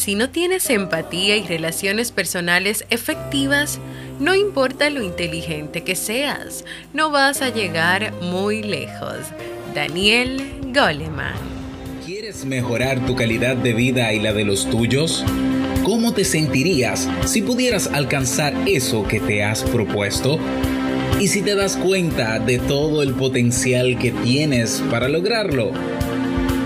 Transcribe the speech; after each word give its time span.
Si 0.00 0.14
no 0.14 0.30
tienes 0.30 0.70
empatía 0.70 1.36
y 1.36 1.42
relaciones 1.42 2.10
personales 2.10 2.86
efectivas, 2.88 3.78
no 4.18 4.34
importa 4.34 4.88
lo 4.88 5.02
inteligente 5.02 5.82
que 5.82 5.94
seas, 5.94 6.64
no 6.94 7.10
vas 7.10 7.42
a 7.42 7.50
llegar 7.50 8.14
muy 8.22 8.62
lejos. 8.62 9.18
Daniel 9.74 10.42
Goleman. 10.72 11.34
¿Quieres 12.06 12.46
mejorar 12.46 13.04
tu 13.04 13.14
calidad 13.14 13.56
de 13.56 13.74
vida 13.74 14.10
y 14.14 14.20
la 14.20 14.32
de 14.32 14.46
los 14.46 14.70
tuyos? 14.70 15.22
¿Cómo 15.84 16.14
te 16.14 16.24
sentirías 16.24 17.06
si 17.26 17.42
pudieras 17.42 17.86
alcanzar 17.88 18.54
eso 18.66 19.06
que 19.06 19.20
te 19.20 19.44
has 19.44 19.62
propuesto? 19.64 20.38
¿Y 21.20 21.28
si 21.28 21.42
te 21.42 21.54
das 21.54 21.76
cuenta 21.76 22.38
de 22.38 22.58
todo 22.58 23.02
el 23.02 23.12
potencial 23.12 23.98
que 23.98 24.12
tienes 24.12 24.82
para 24.90 25.10
lograrlo? 25.10 25.72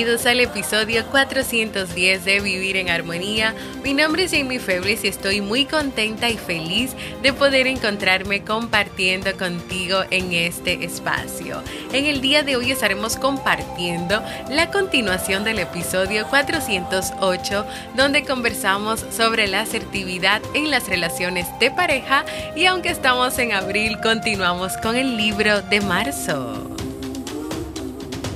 Bienvenidos 0.00 0.24
al 0.24 0.40
episodio 0.40 1.04
410 1.10 2.24
de 2.24 2.40
Vivir 2.40 2.78
en 2.78 2.88
Armonía. 2.88 3.54
Mi 3.84 3.92
nombre 3.92 4.22
es 4.22 4.30
Jamie 4.32 4.58
Febles 4.58 5.04
y 5.04 5.08
estoy 5.08 5.42
muy 5.42 5.66
contenta 5.66 6.30
y 6.30 6.38
feliz 6.38 6.92
de 7.22 7.34
poder 7.34 7.66
encontrarme 7.66 8.42
compartiendo 8.42 9.36
contigo 9.36 9.98
en 10.10 10.32
este 10.32 10.82
espacio. 10.86 11.62
En 11.92 12.06
el 12.06 12.22
día 12.22 12.42
de 12.42 12.56
hoy 12.56 12.72
estaremos 12.72 13.16
compartiendo 13.16 14.22
la 14.48 14.70
continuación 14.70 15.44
del 15.44 15.58
episodio 15.58 16.26
408 16.28 17.66
donde 17.94 18.24
conversamos 18.24 19.04
sobre 19.14 19.48
la 19.48 19.60
asertividad 19.60 20.40
en 20.54 20.70
las 20.70 20.88
relaciones 20.88 21.46
de 21.58 21.70
pareja 21.72 22.24
y 22.56 22.64
aunque 22.64 22.88
estamos 22.88 23.38
en 23.38 23.52
abril 23.52 23.98
continuamos 24.02 24.78
con 24.78 24.96
el 24.96 25.18
libro 25.18 25.60
de 25.60 25.82
marzo. 25.82 26.70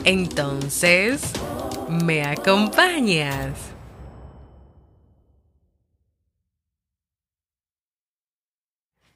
Entonces, 0.04 1.22
¿me 1.88 2.22
acompañas? 2.22 3.74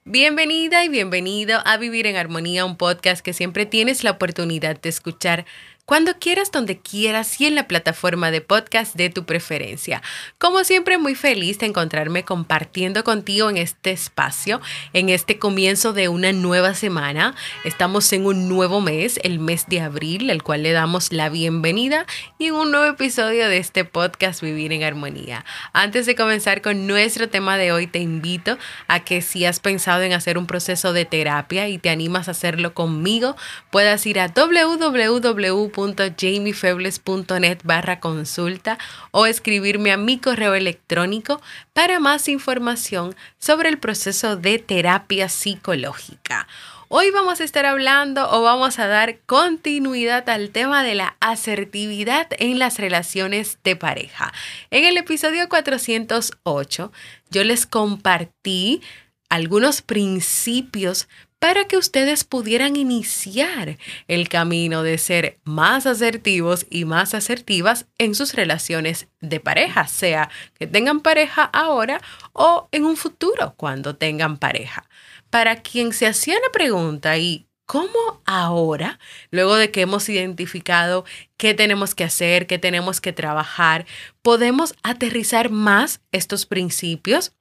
Bienvenida 0.04 0.84
y 0.84 0.88
bienvenido 0.88 1.60
a 1.66 1.76
Vivir 1.76 2.06
en 2.06 2.16
Armonía, 2.16 2.64
un 2.64 2.76
podcast 2.76 3.22
que 3.22 3.34
siempre 3.34 3.66
tienes 3.66 4.04
la 4.04 4.12
oportunidad 4.12 4.80
de 4.80 4.88
escuchar 4.88 5.44
cuando 5.88 6.18
quieras, 6.18 6.52
donde 6.52 6.78
quieras 6.78 7.40
y 7.40 7.46
en 7.46 7.54
la 7.54 7.66
plataforma 7.66 8.30
de 8.30 8.42
podcast 8.42 8.94
de 8.94 9.08
tu 9.08 9.24
preferencia. 9.24 10.02
Como 10.36 10.62
siempre, 10.62 10.98
muy 10.98 11.14
feliz 11.14 11.58
de 11.60 11.64
encontrarme 11.64 12.26
compartiendo 12.26 13.04
contigo 13.04 13.48
en 13.48 13.56
este 13.56 13.92
espacio, 13.92 14.60
en 14.92 15.08
este 15.08 15.38
comienzo 15.38 15.94
de 15.94 16.10
una 16.10 16.32
nueva 16.32 16.74
semana. 16.74 17.34
Estamos 17.64 18.12
en 18.12 18.26
un 18.26 18.50
nuevo 18.50 18.82
mes, 18.82 19.18
el 19.22 19.38
mes 19.38 19.64
de 19.66 19.80
abril, 19.80 20.28
al 20.28 20.42
cual 20.42 20.62
le 20.62 20.72
damos 20.72 21.10
la 21.10 21.30
bienvenida 21.30 22.04
y 22.38 22.50
un 22.50 22.70
nuevo 22.70 22.84
episodio 22.84 23.48
de 23.48 23.56
este 23.56 23.86
podcast 23.86 24.42
Vivir 24.42 24.74
en 24.74 24.84
Armonía. 24.84 25.46
Antes 25.72 26.04
de 26.04 26.14
comenzar 26.14 26.60
con 26.60 26.86
nuestro 26.86 27.30
tema 27.30 27.56
de 27.56 27.72
hoy, 27.72 27.86
te 27.86 28.00
invito 28.00 28.58
a 28.88 29.00
que 29.00 29.22
si 29.22 29.46
has 29.46 29.58
pensado 29.58 30.02
en 30.02 30.12
hacer 30.12 30.36
un 30.36 30.46
proceso 30.46 30.92
de 30.92 31.06
terapia 31.06 31.66
y 31.68 31.78
te 31.78 31.88
animas 31.88 32.28
a 32.28 32.32
hacerlo 32.32 32.74
conmigo, 32.74 33.36
puedas 33.70 34.04
ir 34.04 34.20
a 34.20 34.28
www 34.28 35.77
www.jamiefebles.net 35.78 37.60
barra 37.62 38.00
consulta 38.00 38.78
o 39.12 39.26
escribirme 39.26 39.92
a 39.92 39.96
mi 39.96 40.18
correo 40.18 40.54
electrónico 40.54 41.40
para 41.72 42.00
más 42.00 42.28
información 42.28 43.14
sobre 43.38 43.68
el 43.68 43.78
proceso 43.78 44.36
de 44.36 44.58
terapia 44.58 45.28
psicológica. 45.28 46.48
Hoy 46.88 47.10
vamos 47.10 47.40
a 47.40 47.44
estar 47.44 47.66
hablando 47.66 48.30
o 48.30 48.42
vamos 48.42 48.78
a 48.78 48.86
dar 48.86 49.18
continuidad 49.26 50.28
al 50.30 50.50
tema 50.50 50.82
de 50.82 50.94
la 50.94 51.16
asertividad 51.20 52.28
en 52.38 52.58
las 52.58 52.78
relaciones 52.78 53.58
de 53.62 53.76
pareja. 53.76 54.32
En 54.70 54.84
el 54.84 54.96
episodio 54.96 55.48
408 55.48 56.92
yo 57.30 57.44
les 57.44 57.66
compartí 57.66 58.80
algunos 59.28 59.82
principios 59.82 61.08
para 61.38 61.66
que 61.66 61.76
ustedes 61.76 62.24
pudieran 62.24 62.76
iniciar 62.76 63.78
el 64.08 64.28
camino 64.28 64.82
de 64.82 64.98
ser 64.98 65.38
más 65.44 65.86
asertivos 65.86 66.66
y 66.68 66.84
más 66.84 67.14
asertivas 67.14 67.86
en 67.98 68.14
sus 68.14 68.34
relaciones 68.34 69.08
de 69.20 69.40
pareja, 69.40 69.86
sea 69.86 70.30
que 70.58 70.66
tengan 70.66 71.00
pareja 71.00 71.44
ahora 71.44 72.00
o 72.32 72.68
en 72.72 72.84
un 72.84 72.96
futuro 72.96 73.54
cuando 73.56 73.96
tengan 73.96 74.36
pareja. 74.36 74.88
Para 75.30 75.56
quien 75.62 75.92
se 75.92 76.06
hacía 76.06 76.34
la 76.34 76.50
pregunta 76.52 77.18
y 77.18 77.48
¿Cómo 77.68 78.22
ahora, 78.24 78.98
luego 79.30 79.56
de 79.56 79.70
que 79.70 79.82
hemos 79.82 80.08
identificado 80.08 81.04
qué 81.36 81.52
tenemos 81.52 81.94
que 81.94 82.04
hacer, 82.04 82.46
qué 82.46 82.58
tenemos 82.58 83.02
que 83.02 83.12
trabajar, 83.12 83.84
podemos 84.22 84.74
aterrizar 84.82 85.50
más 85.50 86.00
estos 86.10 86.46
principios 86.46 87.34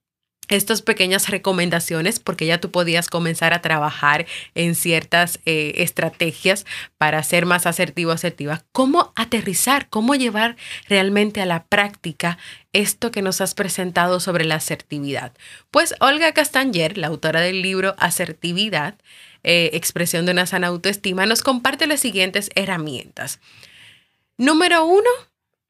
estas 0.47 0.81
pequeñas 0.81 1.29
recomendaciones 1.29 2.19
porque 2.19 2.45
ya 2.45 2.59
tú 2.59 2.71
podías 2.71 3.09
comenzar 3.09 3.53
a 3.53 3.61
trabajar 3.61 4.25
en 4.55 4.75
ciertas 4.75 5.39
eh, 5.45 5.73
estrategias 5.77 6.65
para 6.97 7.21
ser 7.23 7.45
más 7.45 7.65
asertivo, 7.65 8.11
asertiva. 8.11 8.63
¿Cómo 8.71 9.11
aterrizar? 9.15 9.89
¿Cómo 9.89 10.15
llevar 10.15 10.55
realmente 10.87 11.41
a 11.41 11.45
la 11.45 11.65
práctica 11.65 12.37
esto 12.73 13.11
que 13.11 13.21
nos 13.21 13.41
has 13.41 13.53
presentado 13.53 14.19
sobre 14.19 14.45
la 14.45 14.55
asertividad? 14.55 15.33
Pues 15.71 15.95
Olga 15.99 16.31
Castanger, 16.31 16.97
la 16.97 17.07
autora 17.07 17.41
del 17.41 17.61
libro 17.61 17.95
Asertividad, 17.97 18.95
eh, 19.43 19.71
expresión 19.73 20.25
de 20.25 20.31
una 20.31 20.45
sana 20.45 20.67
autoestima, 20.67 21.25
nos 21.25 21.41
comparte 21.41 21.87
las 21.87 21.99
siguientes 21.99 22.49
herramientas. 22.55 23.39
Número 24.37 24.85
uno, 24.85 25.09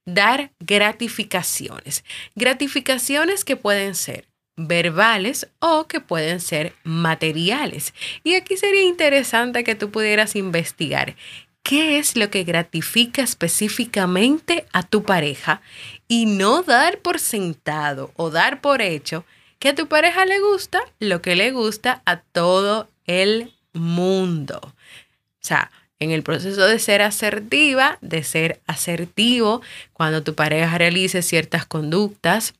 dar 0.05 0.51
gratificaciones. 0.59 2.03
Gratificaciones 2.35 3.45
que 3.45 3.55
pueden 3.55 3.95
ser 3.95 4.26
verbales 4.57 5.47
o 5.59 5.87
que 5.87 6.01
pueden 6.01 6.41
ser 6.41 6.73
materiales. 6.83 7.93
Y 8.23 8.33
aquí 8.33 8.57
sería 8.57 8.83
interesante 8.83 9.63
que 9.63 9.75
tú 9.75 9.91
pudieras 9.91 10.35
investigar 10.35 11.15
qué 11.63 11.99
es 11.99 12.15
lo 12.15 12.29
que 12.29 12.43
gratifica 12.43 13.21
específicamente 13.21 14.65
a 14.73 14.83
tu 14.83 15.03
pareja 15.03 15.61
y 16.07 16.25
no 16.25 16.63
dar 16.63 16.99
por 16.99 17.19
sentado 17.19 18.11
o 18.15 18.29
dar 18.29 18.61
por 18.61 18.81
hecho 18.81 19.25
que 19.59 19.69
a 19.69 19.75
tu 19.75 19.87
pareja 19.87 20.25
le 20.25 20.39
gusta 20.39 20.81
lo 20.99 21.21
que 21.21 21.35
le 21.35 21.51
gusta 21.51 22.01
a 22.05 22.21
todo 22.21 22.89
el 23.05 23.53
mundo. 23.73 24.59
O 24.63 25.41
sea, 25.41 25.71
en 25.99 26.11
el 26.11 26.23
proceso 26.23 26.65
de 26.67 26.79
ser 26.79 27.01
asertiva, 27.01 27.97
de 28.01 28.23
ser 28.23 28.61
asertivo, 28.67 29.61
cuando 29.93 30.23
tu 30.23 30.35
pareja 30.35 30.77
realice 30.77 31.21
ciertas 31.21 31.65
conductas, 31.65 32.53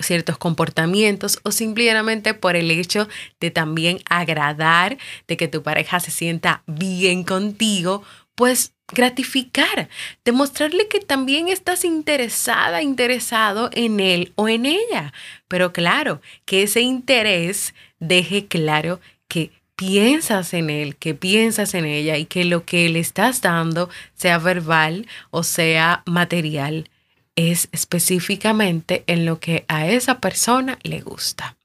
ciertos 0.00 0.38
comportamientos 0.38 1.38
o 1.44 1.52
simplemente 1.52 2.34
por 2.34 2.56
el 2.56 2.70
hecho 2.70 3.08
de 3.40 3.50
también 3.50 4.00
agradar, 4.08 4.98
de 5.28 5.36
que 5.36 5.48
tu 5.48 5.62
pareja 5.62 6.00
se 6.00 6.10
sienta 6.10 6.62
bien 6.66 7.24
contigo, 7.24 8.02
pues 8.34 8.72
gratificar, 8.88 9.88
demostrarle 10.24 10.88
que 10.88 11.00
también 11.00 11.48
estás 11.48 11.84
interesada, 11.84 12.82
interesado 12.82 13.70
en 13.72 14.00
él 14.00 14.32
o 14.34 14.48
en 14.48 14.66
ella. 14.66 15.12
Pero 15.48 15.72
claro, 15.72 16.20
que 16.44 16.64
ese 16.64 16.80
interés 16.80 17.74
deje 17.98 18.46
claro 18.46 19.00
que 19.28 19.52
piensas 19.76 20.54
en 20.54 20.70
él, 20.70 20.96
que 20.96 21.14
piensas 21.14 21.74
en 21.74 21.84
ella 21.84 22.16
y 22.16 22.26
que 22.26 22.44
lo 22.44 22.64
que 22.64 22.88
le 22.88 23.00
estás 23.00 23.40
dando, 23.40 23.88
sea 24.14 24.38
verbal 24.38 25.06
o 25.30 25.42
sea 25.42 26.02
material, 26.06 26.88
es 27.36 27.68
específicamente 27.72 29.04
en 29.06 29.24
lo 29.24 29.40
que 29.40 29.64
a 29.68 29.88
esa 29.88 30.20
persona 30.20 30.78
le 30.82 31.00
gusta. 31.00 31.56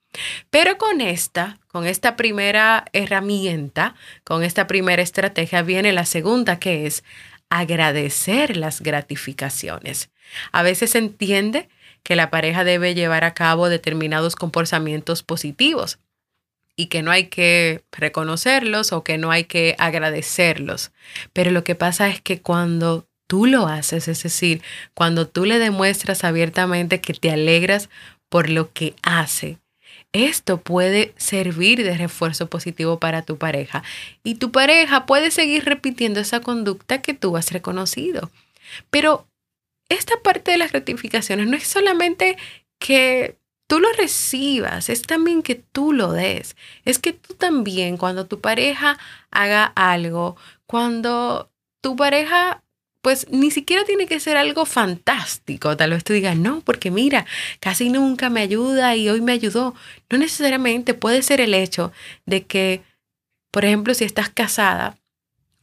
Pero 0.49 0.77
con 0.77 1.01
esta, 1.01 1.59
con 1.67 1.85
esta 1.85 2.15
primera 2.15 2.85
herramienta, 2.93 3.95
con 4.23 4.43
esta 4.43 4.67
primera 4.67 5.01
estrategia, 5.01 5.61
viene 5.61 5.93
la 5.93 6.05
segunda 6.05 6.59
que 6.59 6.87
es 6.87 7.03
agradecer 7.49 8.57
las 8.57 8.81
gratificaciones. 8.81 10.09
A 10.51 10.63
veces 10.63 10.91
se 10.91 10.99
entiende 10.99 11.69
que 12.03 12.15
la 12.15 12.29
pareja 12.29 12.63
debe 12.63 12.95
llevar 12.95 13.23
a 13.23 13.33
cabo 13.33 13.69
determinados 13.69 14.35
comportamientos 14.35 15.23
positivos 15.23 15.99
y 16.75 16.87
que 16.87 17.01
no 17.01 17.11
hay 17.11 17.25
que 17.25 17.83
reconocerlos 17.91 18.93
o 18.93 19.03
que 19.03 19.17
no 19.17 19.31
hay 19.31 19.43
que 19.43 19.75
agradecerlos. 19.79 20.91
Pero 21.33 21.51
lo 21.51 21.63
que 21.63 21.75
pasa 21.75 22.07
es 22.07 22.21
que 22.21 22.41
cuando 22.41 23.08
tú 23.29 23.45
lo 23.45 23.67
haces, 23.67 24.07
es 24.07 24.23
decir, 24.23 24.63
cuando 24.95 25.27
tú 25.27 25.45
le 25.45 25.59
demuestras 25.59 26.23
abiertamente 26.23 26.99
que 26.99 27.13
te 27.13 27.29
alegras 27.29 27.87
por 28.27 28.49
lo 28.49 28.73
que 28.73 28.95
hace, 29.03 29.59
esto 30.13 30.59
puede 30.59 31.13
servir 31.15 31.83
de 31.83 31.95
refuerzo 31.95 32.49
positivo 32.49 32.97
para 32.99 33.21
tu 33.21 33.37
pareja 33.37 33.83
y 34.23 34.35
tu 34.35 34.51
pareja 34.51 35.05
puede 35.05 35.29
seguir 35.29 35.65
repitiendo 35.65 36.19
esa 36.19 36.39
conducta 36.39 37.03
que 37.03 37.13
tú 37.13 37.37
has 37.37 37.51
reconocido. 37.51 38.31
Pero 38.89 39.27
esta 39.89 40.19
parte 40.23 40.49
de 40.49 40.57
las 40.57 40.71
gratificaciones 40.71 41.47
no 41.47 41.55
es 41.55 41.67
solamente 41.67 42.35
que 42.79 43.37
tú 43.67 43.79
lo 43.79 43.91
recibas, 43.93 44.89
es 44.89 45.03
también 45.03 45.43
que 45.43 45.53
tú 45.53 45.93
lo 45.93 46.13
des. 46.13 46.55
Es 46.83 46.97
que 46.97 47.13
tú 47.13 47.35
también, 47.35 47.97
cuando 47.97 48.25
tu 48.25 48.39
pareja 48.39 48.97
haga 49.29 49.65
algo, 49.75 50.35
cuando 50.65 51.51
tu 51.81 51.95
pareja 51.95 52.63
pues 53.01 53.27
ni 53.29 53.51
siquiera 53.51 53.85
tiene 53.85 54.07
que 54.07 54.19
ser 54.19 54.37
algo 54.37 54.65
fantástico. 54.65 55.75
Tal 55.77 55.91
vez 55.91 56.03
tú 56.03 56.13
digas, 56.13 56.35
no, 56.35 56.61
porque 56.61 56.91
mira, 56.91 57.25
casi 57.59 57.89
nunca 57.89 58.29
me 58.29 58.41
ayuda 58.41 58.95
y 58.95 59.09
hoy 59.09 59.21
me 59.21 59.31
ayudó. 59.31 59.75
No 60.09 60.17
necesariamente 60.17 60.93
puede 60.93 61.21
ser 61.21 61.41
el 61.41 61.53
hecho 61.53 61.91
de 62.25 62.45
que, 62.45 62.83
por 63.51 63.65
ejemplo, 63.65 63.93
si 63.93 64.03
estás 64.03 64.29
casada 64.29 64.97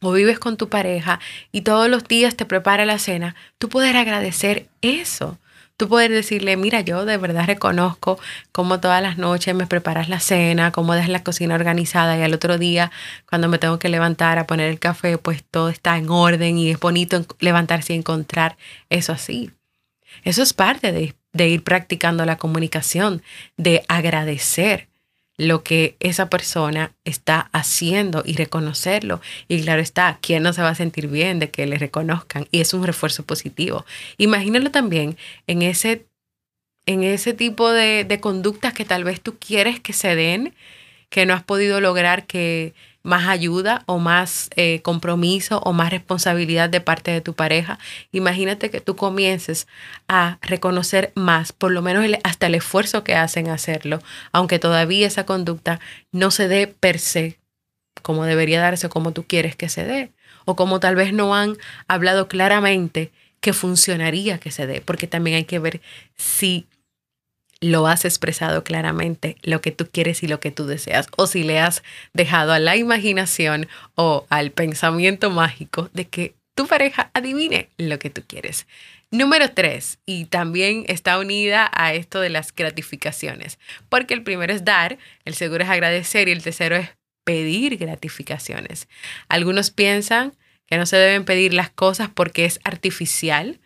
o 0.01 0.11
vives 0.11 0.39
con 0.39 0.57
tu 0.57 0.69
pareja 0.69 1.19
y 1.51 1.61
todos 1.61 1.89
los 1.89 2.03
días 2.05 2.35
te 2.35 2.45
prepara 2.45 2.85
la 2.85 2.99
cena, 2.99 3.35
tú 3.57 3.69
puedes 3.69 3.95
agradecer 3.95 4.67
eso. 4.81 5.37
Tú 5.77 5.87
puedes 5.87 6.09
decirle, 6.09 6.57
mira, 6.57 6.81
yo 6.81 7.05
de 7.05 7.17
verdad 7.17 7.45
reconozco 7.45 8.19
cómo 8.51 8.79
todas 8.79 8.99
las 8.99 9.19
noches 9.19 9.53
me 9.53 9.67
preparas 9.67 10.09
la 10.09 10.19
cena, 10.19 10.71
cómo 10.71 10.95
dejas 10.95 11.09
la 11.09 11.23
cocina 11.23 11.53
organizada 11.53 12.17
y 12.17 12.23
al 12.23 12.33
otro 12.33 12.57
día, 12.57 12.91
cuando 13.29 13.47
me 13.47 13.59
tengo 13.59 13.77
que 13.77 13.87
levantar 13.87 14.39
a 14.39 14.47
poner 14.47 14.71
el 14.71 14.79
café, 14.79 15.19
pues 15.19 15.43
todo 15.43 15.69
está 15.69 15.95
en 15.97 16.09
orden 16.09 16.57
y 16.57 16.71
es 16.71 16.79
bonito 16.79 17.23
levantarse 17.39 17.93
y 17.93 17.97
encontrar 17.97 18.57
eso 18.89 19.13
así. 19.13 19.51
Eso 20.23 20.41
es 20.41 20.53
parte 20.53 20.91
de 20.91 21.47
ir 21.47 21.63
practicando 21.63 22.25
la 22.25 22.37
comunicación, 22.37 23.21
de 23.55 23.83
agradecer 23.87 24.86
lo 25.37 25.63
que 25.63 25.95
esa 25.99 26.29
persona 26.29 26.93
está 27.05 27.49
haciendo 27.53 28.23
y 28.25 28.35
reconocerlo. 28.35 29.21
Y 29.47 29.61
claro 29.61 29.81
está, 29.81 30.17
¿quién 30.21 30.43
no 30.43 30.51
se 30.51 30.63
va 30.63 30.69
a 30.69 30.75
sentir 30.75 31.07
bien 31.07 31.39
de 31.39 31.51
que 31.51 31.67
le 31.67 31.77
reconozcan? 31.77 32.47
Y 32.51 32.61
es 32.61 32.73
un 32.73 32.83
refuerzo 32.83 33.23
positivo. 33.23 33.85
Imagínalo 34.17 34.71
también 34.71 35.17
en 35.45 35.61
ese, 35.61 36.07
en 36.87 37.03
ese 37.03 37.33
tipo 37.33 37.71
de, 37.71 38.03
de 38.03 38.19
conductas 38.19 38.73
que 38.73 38.85
tal 38.85 39.03
vez 39.03 39.21
tú 39.21 39.37
quieres 39.37 39.79
que 39.79 39.93
se 39.93 40.15
den, 40.15 40.55
que 41.09 41.25
no 41.25 41.33
has 41.33 41.43
podido 41.43 41.79
lograr 41.81 42.25
que 42.25 42.73
más 43.07 43.29
ayuda 43.29 43.83
o 43.85 43.99
más 43.99 44.49
eh, 44.57 44.81
compromiso 44.81 45.59
o 45.63 45.71
más 45.71 45.91
responsabilidad 45.91 46.69
de 46.69 46.81
parte 46.81 47.09
de 47.09 47.21
tu 47.21 47.33
pareja. 47.33 47.79
Imagínate 48.11 48.69
que 48.69 48.81
tú 48.81 48.97
comiences 48.97 49.65
a 50.09 50.39
reconocer 50.41 51.13
más, 51.15 51.53
por 51.53 51.71
lo 51.71 51.81
menos 51.81 52.05
hasta 52.25 52.47
el 52.47 52.55
esfuerzo 52.55 53.05
que 53.05 53.15
hacen 53.15 53.47
hacerlo, 53.47 54.01
aunque 54.33 54.59
todavía 54.59 55.07
esa 55.07 55.25
conducta 55.25 55.79
no 56.11 56.31
se 56.31 56.49
dé 56.49 56.67
per 56.67 56.99
se 56.99 57.39
como 58.01 58.25
debería 58.25 58.59
darse, 58.61 58.89
como 58.89 59.13
tú 59.13 59.23
quieres 59.25 59.55
que 59.55 59.69
se 59.69 59.85
dé, 59.85 60.11
o 60.45 60.55
como 60.55 60.79
tal 60.79 60.95
vez 60.95 61.13
no 61.13 61.33
han 61.33 61.57
hablado 61.87 62.27
claramente 62.27 63.11
que 63.39 63.53
funcionaría 63.53 64.37
que 64.37 64.51
se 64.51 64.67
dé, 64.67 64.81
porque 64.81 65.07
también 65.07 65.37
hay 65.37 65.45
que 65.45 65.59
ver 65.59 65.81
si 66.15 66.67
lo 67.61 67.87
has 67.87 68.05
expresado 68.05 68.63
claramente, 68.63 69.37
lo 69.41 69.61
que 69.61 69.71
tú 69.71 69.87
quieres 69.91 70.23
y 70.23 70.27
lo 70.27 70.39
que 70.39 70.51
tú 70.51 70.65
deseas, 70.65 71.07
o 71.17 71.27
si 71.27 71.43
le 71.43 71.59
has 71.59 71.83
dejado 72.13 72.53
a 72.53 72.59
la 72.59 72.75
imaginación 72.75 73.67
o 73.95 74.25
al 74.29 74.51
pensamiento 74.51 75.29
mágico 75.29 75.89
de 75.93 76.05
que 76.05 76.35
tu 76.55 76.67
pareja 76.67 77.11
adivine 77.13 77.69
lo 77.77 77.99
que 77.99 78.09
tú 78.09 78.23
quieres. 78.25 78.67
Número 79.09 79.51
tres, 79.51 79.99
y 80.05 80.25
también 80.25 80.83
está 80.87 81.17
unida 81.17 81.71
a 81.73 81.93
esto 81.93 82.19
de 82.19 82.29
las 82.29 82.53
gratificaciones, 82.53 83.57
porque 83.87 84.13
el 84.13 84.23
primero 84.23 84.53
es 84.53 84.65
dar, 84.65 84.97
el 85.23 85.33
segundo 85.33 85.63
es 85.63 85.69
agradecer 85.69 86.27
y 86.27 86.31
el 86.31 86.43
tercero 86.43 86.75
es 86.75 86.89
pedir 87.23 87.77
gratificaciones. 87.77 88.87
Algunos 89.29 89.71
piensan 89.71 90.33
que 90.65 90.77
no 90.77 90.85
se 90.85 90.97
deben 90.97 91.25
pedir 91.25 91.53
las 91.53 91.69
cosas 91.69 92.09
porque 92.13 92.45
es 92.45 92.59
artificial, 92.63 93.59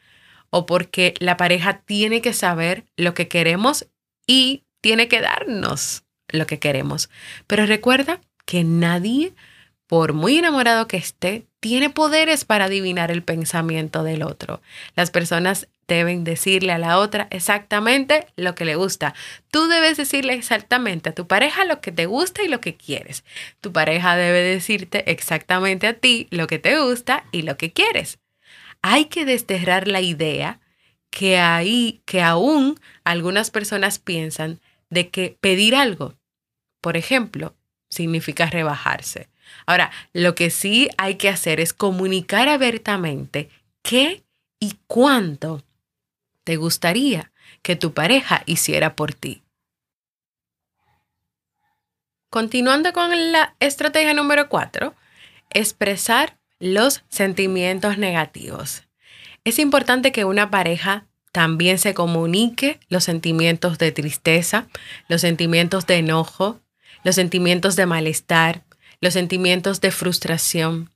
o 0.51 0.67
porque 0.67 1.15
la 1.19 1.37
pareja 1.37 1.81
tiene 1.85 2.21
que 2.21 2.33
saber 2.33 2.85
lo 2.95 3.15
que 3.15 3.27
queremos 3.27 3.87
y 4.27 4.63
tiene 4.81 5.07
que 5.07 5.21
darnos 5.21 6.03
lo 6.27 6.45
que 6.45 6.59
queremos. 6.59 7.09
Pero 7.47 7.65
recuerda 7.65 8.21
que 8.45 8.63
nadie, 8.63 9.33
por 9.87 10.13
muy 10.13 10.37
enamorado 10.37 10.87
que 10.87 10.97
esté, 10.97 11.47
tiene 11.59 11.89
poderes 11.89 12.45
para 12.45 12.65
adivinar 12.65 13.11
el 13.11 13.23
pensamiento 13.23 14.03
del 14.03 14.23
otro. 14.23 14.61
Las 14.95 15.11
personas 15.11 15.67
deben 15.87 16.23
decirle 16.23 16.71
a 16.71 16.77
la 16.77 16.97
otra 16.97 17.27
exactamente 17.31 18.25
lo 18.35 18.55
que 18.55 18.65
le 18.65 18.75
gusta. 18.75 19.13
Tú 19.51 19.67
debes 19.67 19.97
decirle 19.97 20.33
exactamente 20.33 21.09
a 21.09 21.15
tu 21.15 21.27
pareja 21.27 21.65
lo 21.65 21.81
que 21.81 21.91
te 21.91 22.05
gusta 22.05 22.43
y 22.43 22.47
lo 22.47 22.61
que 22.61 22.75
quieres. 22.75 23.23
Tu 23.59 23.71
pareja 23.71 24.15
debe 24.15 24.41
decirte 24.41 25.11
exactamente 25.11 25.87
a 25.87 25.93
ti 25.93 26.27
lo 26.31 26.47
que 26.47 26.59
te 26.59 26.79
gusta 26.79 27.25
y 27.31 27.43
lo 27.43 27.57
que 27.57 27.71
quieres 27.71 28.20
hay 28.81 29.05
que 29.05 29.25
desterrar 29.25 29.87
la 29.87 30.01
idea 30.01 30.59
que 31.09 31.39
ahí, 31.39 32.01
que 32.05 32.21
aún 32.21 32.79
algunas 33.03 33.51
personas 33.51 33.99
piensan 33.99 34.59
de 34.89 35.09
que 35.09 35.37
pedir 35.39 35.75
algo, 35.75 36.15
por 36.81 36.97
ejemplo, 36.97 37.55
significa 37.89 38.47
rebajarse. 38.47 39.29
Ahora, 39.65 39.91
lo 40.13 40.35
que 40.35 40.49
sí 40.49 40.89
hay 40.97 41.15
que 41.15 41.29
hacer 41.29 41.59
es 41.59 41.73
comunicar 41.73 42.47
abiertamente 42.47 43.49
qué 43.83 44.23
y 44.59 44.77
cuánto 44.87 45.63
te 46.43 46.55
gustaría 46.55 47.31
que 47.61 47.75
tu 47.75 47.93
pareja 47.93 48.43
hiciera 48.45 48.95
por 48.95 49.13
ti. 49.13 49.43
Continuando 52.29 52.93
con 52.93 53.31
la 53.33 53.55
estrategia 53.59 54.13
número 54.13 54.47
cuatro, 54.47 54.95
expresar 55.49 56.37
los 56.61 57.03
sentimientos 57.09 57.97
negativos. 57.97 58.83
Es 59.43 59.59
importante 59.59 60.11
que 60.11 60.23
una 60.23 60.51
pareja 60.51 61.07
también 61.31 61.79
se 61.79 61.93
comunique 61.93 62.79
los 62.87 63.03
sentimientos 63.03 63.77
de 63.77 63.91
tristeza, 63.91 64.67
los 65.07 65.21
sentimientos 65.21 65.87
de 65.87 65.97
enojo, 65.97 66.61
los 67.03 67.15
sentimientos 67.15 67.75
de 67.75 67.85
malestar, 67.85 68.63
los 68.99 69.13
sentimientos 69.13 69.81
de 69.81 69.91
frustración, 69.91 70.91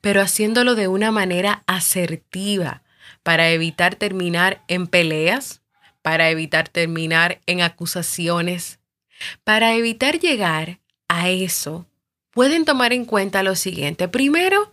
pero 0.00 0.20
haciéndolo 0.20 0.74
de 0.74 0.88
una 0.88 1.12
manera 1.12 1.62
asertiva 1.66 2.82
para 3.22 3.50
evitar 3.50 3.94
terminar 3.94 4.62
en 4.66 4.86
peleas, 4.88 5.62
para 6.02 6.30
evitar 6.30 6.68
terminar 6.68 7.40
en 7.46 7.62
acusaciones, 7.62 8.80
para 9.44 9.74
evitar 9.74 10.18
llegar 10.18 10.80
a 11.08 11.30
eso. 11.30 11.86
Pueden 12.32 12.64
tomar 12.64 12.92
en 12.92 13.04
cuenta 13.04 13.44
lo 13.44 13.54
siguiente. 13.54 14.08
Primero, 14.08 14.72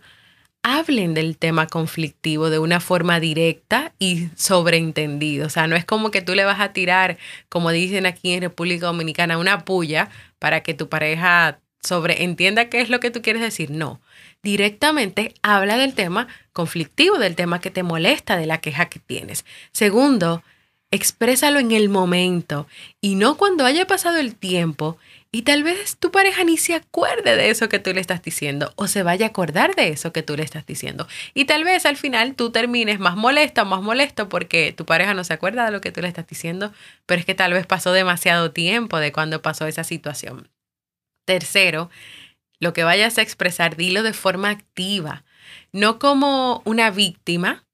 hablen 0.62 1.14
del 1.14 1.36
tema 1.36 1.66
conflictivo 1.66 2.50
de 2.50 2.58
una 2.58 2.80
forma 2.80 3.20
directa 3.20 3.92
y 3.98 4.28
sobreentendida. 4.36 5.46
O 5.46 5.50
sea, 5.50 5.66
no 5.66 5.76
es 5.76 5.84
como 5.84 6.10
que 6.10 6.22
tú 6.22 6.34
le 6.34 6.44
vas 6.44 6.60
a 6.60 6.72
tirar, 6.72 7.18
como 7.48 7.70
dicen 7.70 8.06
aquí 8.06 8.32
en 8.32 8.42
República 8.42 8.86
Dominicana, 8.86 9.38
una 9.38 9.64
puya 9.64 10.10
para 10.38 10.62
que 10.62 10.74
tu 10.74 10.88
pareja 10.88 11.58
sobreentienda 11.82 12.68
qué 12.68 12.80
es 12.80 12.90
lo 12.90 13.00
que 13.00 13.10
tú 13.10 13.22
quieres 13.22 13.42
decir. 13.42 13.70
No, 13.70 14.00
directamente 14.42 15.34
habla 15.42 15.76
del 15.76 15.94
tema 15.94 16.28
conflictivo, 16.52 17.18
del 17.18 17.34
tema 17.34 17.60
que 17.60 17.70
te 17.70 17.82
molesta, 17.82 18.36
de 18.36 18.46
la 18.46 18.60
queja 18.60 18.86
que 18.86 19.00
tienes. 19.00 19.44
Segundo, 19.72 20.42
exprésalo 20.92 21.58
en 21.58 21.72
el 21.72 21.88
momento 21.88 22.68
y 23.00 23.16
no 23.16 23.36
cuando 23.36 23.64
haya 23.64 23.86
pasado 23.86 24.18
el 24.18 24.36
tiempo 24.36 24.96
y 25.34 25.42
tal 25.42 25.62
vez 25.62 25.96
tu 25.96 26.10
pareja 26.10 26.44
ni 26.44 26.58
se 26.58 26.74
acuerde 26.74 27.36
de 27.36 27.48
eso 27.48 27.70
que 27.70 27.78
tú 27.78 27.94
le 27.94 28.02
estás 28.02 28.22
diciendo 28.22 28.74
o 28.76 28.86
se 28.86 29.02
vaya 29.02 29.24
a 29.24 29.28
acordar 29.30 29.74
de 29.74 29.88
eso 29.88 30.12
que 30.12 30.22
tú 30.22 30.36
le 30.36 30.42
estás 30.42 30.66
diciendo. 30.66 31.08
Y 31.32 31.46
tal 31.46 31.64
vez 31.64 31.86
al 31.86 31.96
final 31.96 32.34
tú 32.34 32.50
termines 32.50 33.00
más 33.00 33.16
molesta 33.16 33.62
o 33.62 33.64
más 33.64 33.80
molesto 33.80 34.28
porque 34.28 34.74
tu 34.76 34.84
pareja 34.84 35.14
no 35.14 35.24
se 35.24 35.32
acuerda 35.32 35.64
de 35.64 35.70
lo 35.70 35.80
que 35.80 35.90
tú 35.90 36.02
le 36.02 36.08
estás 36.08 36.26
diciendo, 36.26 36.74
pero 37.06 37.18
es 37.18 37.24
que 37.24 37.34
tal 37.34 37.54
vez 37.54 37.66
pasó 37.66 37.92
demasiado 37.92 38.50
tiempo 38.52 38.98
de 38.98 39.10
cuando 39.10 39.40
pasó 39.40 39.66
esa 39.66 39.84
situación. 39.84 40.50
Tercero, 41.24 41.88
lo 42.60 42.74
que 42.74 42.84
vayas 42.84 43.16
a 43.16 43.22
expresar, 43.22 43.76
dilo 43.76 44.02
de 44.02 44.12
forma 44.12 44.50
activa, 44.50 45.24
no 45.72 45.98
como 45.98 46.60
una 46.66 46.90
víctima, 46.90 47.64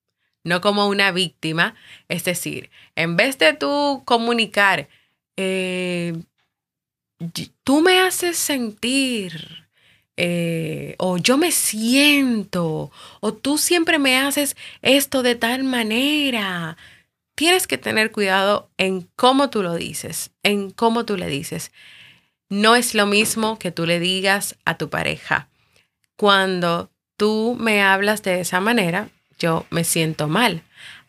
no 0.45 0.61
como 0.61 0.87
una 0.87 1.11
víctima. 1.11 1.75
Es 2.09 2.23
decir, 2.23 2.71
en 2.95 3.17
vez 3.17 3.37
de 3.39 3.53
tú 3.53 4.03
comunicar, 4.05 4.89
eh, 5.37 6.15
tú 7.65 7.81
me 7.81 8.01
haces 8.01 8.37
sentir, 8.37 9.67
eh, 10.17 10.97
o 10.99 11.17
yo 11.19 11.37
me 11.37 11.53
siento, 11.53 12.91
o 13.21 13.35
tú 13.35 13.59
siempre 13.59 13.99
me 13.99 14.17
haces 14.17 14.57
esto 14.83 15.23
de 15.23 15.35
tal 15.35 15.65
manera. 15.65 16.77
Tienes 17.35 17.67
que 17.67 17.79
tener 17.79 18.11
cuidado 18.11 18.69
en 18.79 19.09
cómo 19.15 19.51
tú 19.51 19.63
lo 19.63 19.75
dices, 19.75 20.33
en 20.43 20.71
cómo 20.71 21.05
tú 21.05 21.17
le 21.17 21.29
dices. 21.29 21.71
No 22.49 22.75
es 22.75 22.95
lo 22.95 23.07
mismo 23.07 23.59
que 23.59 23.71
tú 23.71 23.87
le 23.87 24.01
digas 24.01 24.57
a 24.65 24.77
tu 24.77 24.89
pareja. 24.89 25.49
Cuando 26.17 26.91
tú 27.17 27.57
me 27.61 27.83
hablas 27.83 28.23
de 28.23 28.41
esa 28.41 28.59
manera, 28.59 29.11
yo 29.39 29.67
me 29.71 29.85
siento 29.85 30.29
mal. 30.29 30.63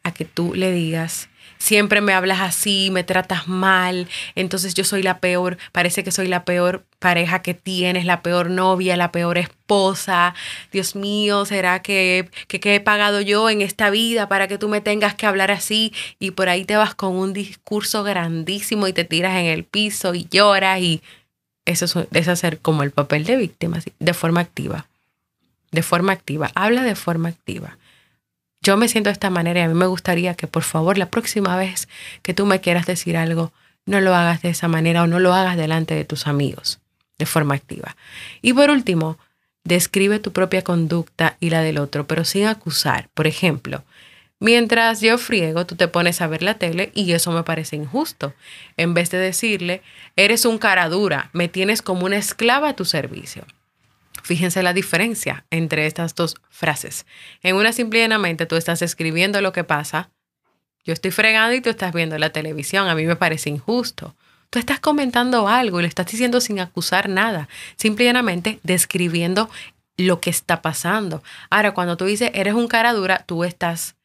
A 0.03 0.13
que 0.13 0.25
tú 0.25 0.53
le 0.53 0.71
digas, 0.71 1.28
siempre 1.59 2.01
me 2.01 2.13
hablas 2.13 2.39
así, 2.39 2.89
me 2.89 3.03
tratas 3.03 3.47
mal, 3.47 4.07
entonces 4.35 4.73
yo 4.73 4.83
soy 4.83 5.03
la 5.03 5.19
peor, 5.19 5.57
parece 5.71 6.03
que 6.03 6.11
soy 6.11 6.27
la 6.27 6.45
peor 6.45 6.85
pareja 6.99 7.41
que 7.41 7.53
tienes, 7.53 8.05
la 8.05 8.21
peor 8.21 8.49
novia, 8.49 8.97
la 8.97 9.11
peor 9.11 9.37
esposa. 9.37 10.33
Dios 10.71 10.95
mío, 10.95 11.45
¿será 11.45 11.81
que, 11.81 12.29
que, 12.47 12.75
he 12.75 12.79
pagado 12.79 13.21
yo 13.21 13.49
en 13.49 13.61
esta 13.61 13.89
vida 13.89 14.27
para 14.27 14.47
que 14.47 14.57
tú 14.57 14.69
me 14.69 14.81
tengas 14.81 15.15
que 15.15 15.27
hablar 15.27 15.51
así? 15.51 15.93
Y 16.17 16.31
por 16.31 16.49
ahí 16.49 16.65
te 16.65 16.77
vas 16.77 16.95
con 16.95 17.15
un 17.15 17.33
discurso 17.33 18.03
grandísimo 18.03 18.87
y 18.87 18.93
te 18.93 19.03
tiras 19.03 19.37
en 19.37 19.45
el 19.45 19.65
piso 19.65 20.15
y 20.15 20.27
lloras 20.29 20.79
y 20.79 21.01
eso 21.65 22.07
es, 22.11 22.27
hacer 22.27 22.59
como 22.59 22.83
el 22.83 22.91
papel 22.91 23.25
de 23.25 23.35
víctima, 23.35 23.79
de 23.99 24.13
forma 24.13 24.41
activa. 24.41 24.87
De 25.71 25.83
forma 25.83 26.13
activa. 26.13 26.49
Habla 26.55 26.81
de 26.83 26.95
forma 26.95 27.29
activa 27.29 27.77
yo 28.61 28.77
me 28.77 28.87
siento 28.87 29.09
de 29.09 29.13
esta 29.13 29.29
manera 29.29 29.61
y 29.61 29.63
a 29.63 29.67
mí 29.67 29.73
me 29.73 29.85
gustaría 29.85 30.35
que 30.35 30.47
por 30.47 30.63
favor 30.63 30.97
la 30.97 31.09
próxima 31.09 31.55
vez 31.57 31.87
que 32.21 32.33
tú 32.33 32.45
me 32.45 32.61
quieras 32.61 32.85
decir 32.85 33.17
algo, 33.17 33.53
no 33.85 34.01
lo 34.01 34.13
hagas 34.15 34.41
de 34.41 34.49
esa 34.49 34.67
manera 34.67 35.03
o 35.03 35.07
no 35.07 35.19
lo 35.19 35.33
hagas 35.33 35.57
delante 35.57 35.95
de 35.95 36.05
tus 36.05 36.27
amigos 36.27 36.79
de 37.17 37.25
forma 37.25 37.55
activa. 37.55 37.95
Y 38.41 38.53
por 38.53 38.69
último, 38.69 39.17
describe 39.63 40.19
tu 40.19 40.31
propia 40.31 40.63
conducta 40.63 41.37
y 41.39 41.49
la 41.49 41.61
del 41.61 41.77
otro, 41.77 42.07
pero 42.07 42.25
sin 42.25 42.45
acusar. 42.45 43.09
Por 43.13 43.27
ejemplo, 43.27 43.83
mientras 44.39 45.01
yo 45.01 45.17
friego, 45.17 45.65
tú 45.65 45.75
te 45.75 45.87
pones 45.87 46.21
a 46.21 46.27
ver 46.27 46.43
la 46.43 46.55
tele 46.55 46.91
y 46.95 47.11
eso 47.11 47.31
me 47.31 47.43
parece 47.43 47.75
injusto. 47.75 48.33
En 48.77 48.93
vez 48.93 49.11
de 49.11 49.17
decirle, 49.17 49.81
eres 50.15 50.45
un 50.45 50.57
cara 50.57 50.89
dura, 50.89 51.29
me 51.33 51.47
tienes 51.47 51.81
como 51.81 52.05
una 52.05 52.17
esclava 52.17 52.69
a 52.69 52.75
tu 52.75 52.85
servicio. 52.85 53.45
Fíjense 54.29 54.62
la 54.62 54.74
diferencia 54.74 55.43
entre 55.50 55.88
estas 55.88 56.13
dos 56.13 56.36
frases. 56.51 57.07
En 57.41 57.55
una 57.55 57.74
simplemente 57.74 58.45
tú 58.45 58.57
estás 58.57 58.83
escribiendo 58.83 59.41
lo 59.41 59.53
que 59.53 59.63
pasa. 59.63 60.12
Yo 60.83 60.93
estoy 60.93 61.09
fregando 61.09 61.55
y 61.55 61.62
tú 61.62 61.71
estás 61.71 61.91
viendo 61.93 62.15
la 62.19 62.29
televisión. 62.29 62.88
A 62.89 62.93
mí 62.93 63.07
me 63.07 63.15
parece 63.15 63.50
injusto. 63.50 64.15
Tú 64.51 64.59
estás 64.59 64.79
comentando 64.79 65.48
algo 65.48 65.79
y 65.79 65.81
lo 65.81 65.88
estás 65.88 66.05
diciendo 66.05 66.41
sin 66.41 66.59
acusar 66.59 67.09
nada. 67.09 67.50
Simplemente 67.75 68.59
describiendo 68.62 69.50
lo 69.98 70.21
que 70.21 70.29
está 70.29 70.62
pasando. 70.62 71.24
Ahora, 71.50 71.74
cuando 71.74 71.98
tú 71.98 72.05
dices 72.05 72.29
eres 72.36 72.53
un 72.53 72.67
cara 72.67 72.93
dura, 72.93 73.24
tú 73.25 73.43
estás 73.43 73.95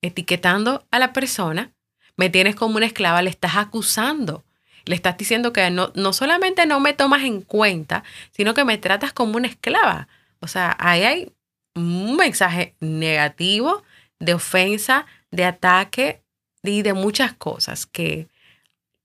etiquetando 0.00 0.86
a 0.92 1.00
la 1.00 1.12
persona, 1.12 1.72
me 2.16 2.30
tienes 2.30 2.54
como 2.54 2.76
una 2.76 2.86
esclava, 2.86 3.20
le 3.20 3.30
estás 3.30 3.56
acusando. 3.56 4.44
Le 4.84 4.94
estás 4.94 5.16
diciendo 5.16 5.52
que 5.52 5.70
no, 5.70 5.92
no 5.94 6.12
solamente 6.12 6.66
no 6.66 6.80
me 6.80 6.92
tomas 6.92 7.22
en 7.22 7.42
cuenta, 7.42 8.04
sino 8.30 8.54
que 8.54 8.64
me 8.64 8.78
tratas 8.78 9.12
como 9.12 9.36
una 9.36 9.48
esclava. 9.48 10.08
O 10.40 10.48
sea, 10.48 10.76
ahí 10.78 11.02
hay 11.04 11.32
un 11.74 12.16
mensaje 12.16 12.74
negativo 12.80 13.82
de 14.18 14.34
ofensa, 14.34 15.06
de 15.30 15.44
ataque 15.44 16.22
y 16.62 16.82
de 16.82 16.92
muchas 16.92 17.32
cosas 17.32 17.86
que 17.86 18.28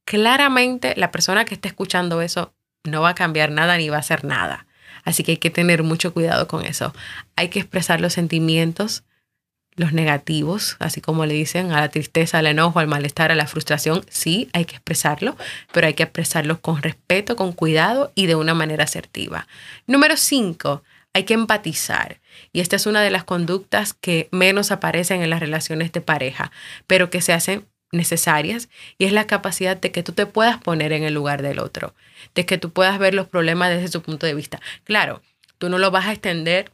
claramente 0.05 0.93
la 0.95 1.11
persona 1.11 1.45
que 1.45 1.55
está 1.55 1.67
escuchando 1.67 2.21
eso 2.21 2.53
no 2.83 3.01
va 3.01 3.09
a 3.09 3.15
cambiar 3.15 3.51
nada 3.51 3.77
ni 3.77 3.89
va 3.89 3.97
a 3.97 4.01
hacer 4.01 4.23
nada. 4.23 4.65
Así 5.03 5.23
que 5.23 5.33
hay 5.33 5.37
que 5.37 5.49
tener 5.49 5.83
mucho 5.83 6.13
cuidado 6.13 6.47
con 6.47 6.65
eso. 6.65 6.93
Hay 7.35 7.49
que 7.49 7.59
expresar 7.59 8.01
los 8.01 8.13
sentimientos, 8.13 9.03
los 9.77 9.93
negativos, 9.93 10.75
así 10.79 11.01
como 11.01 11.25
le 11.25 11.35
dicen 11.35 11.71
a 11.71 11.79
la 11.79 11.89
tristeza, 11.89 12.39
al 12.39 12.47
enojo, 12.47 12.79
al 12.79 12.87
malestar, 12.87 13.31
a 13.31 13.35
la 13.35 13.47
frustración, 13.47 14.03
sí, 14.09 14.49
hay 14.51 14.65
que 14.65 14.75
expresarlo, 14.75 15.37
pero 15.71 15.87
hay 15.87 15.93
que 15.93 16.03
expresarlo 16.03 16.59
con 16.59 16.81
respeto, 16.81 17.35
con 17.35 17.53
cuidado 17.53 18.11
y 18.15 18.25
de 18.25 18.35
una 18.35 18.55
manera 18.55 18.83
asertiva. 18.83 19.47
Número 19.85 20.17
cinco, 20.17 20.83
hay 21.13 21.23
que 21.23 21.35
empatizar. 21.35 22.19
Y 22.51 22.59
esta 22.59 22.75
es 22.75 22.87
una 22.87 23.01
de 23.01 23.11
las 23.11 23.23
conductas 23.23 23.93
que 23.93 24.29
menos 24.31 24.71
aparecen 24.71 25.21
en 25.21 25.29
las 25.29 25.39
relaciones 25.39 25.91
de 25.91 26.01
pareja, 26.01 26.51
pero 26.87 27.09
que 27.09 27.21
se 27.21 27.33
hacen 27.33 27.65
necesarias 27.91 28.69
y 28.97 29.05
es 29.05 29.13
la 29.13 29.27
capacidad 29.27 29.77
de 29.77 29.91
que 29.91 30.03
tú 30.03 30.11
te 30.11 30.25
puedas 30.25 30.57
poner 30.57 30.91
en 30.91 31.03
el 31.03 31.13
lugar 31.13 31.41
del 31.43 31.59
otro, 31.59 31.93
de 32.35 32.45
que 32.45 32.57
tú 32.57 32.71
puedas 32.71 32.97
ver 32.99 33.13
los 33.13 33.27
problemas 33.27 33.69
desde 33.69 33.87
su 33.89 34.01
punto 34.01 34.25
de 34.25 34.33
vista. 34.33 34.59
Claro, 34.83 35.21
tú 35.57 35.69
no 35.69 35.77
lo 35.77 35.91
vas 35.91 36.07
a 36.07 36.11
extender 36.11 36.71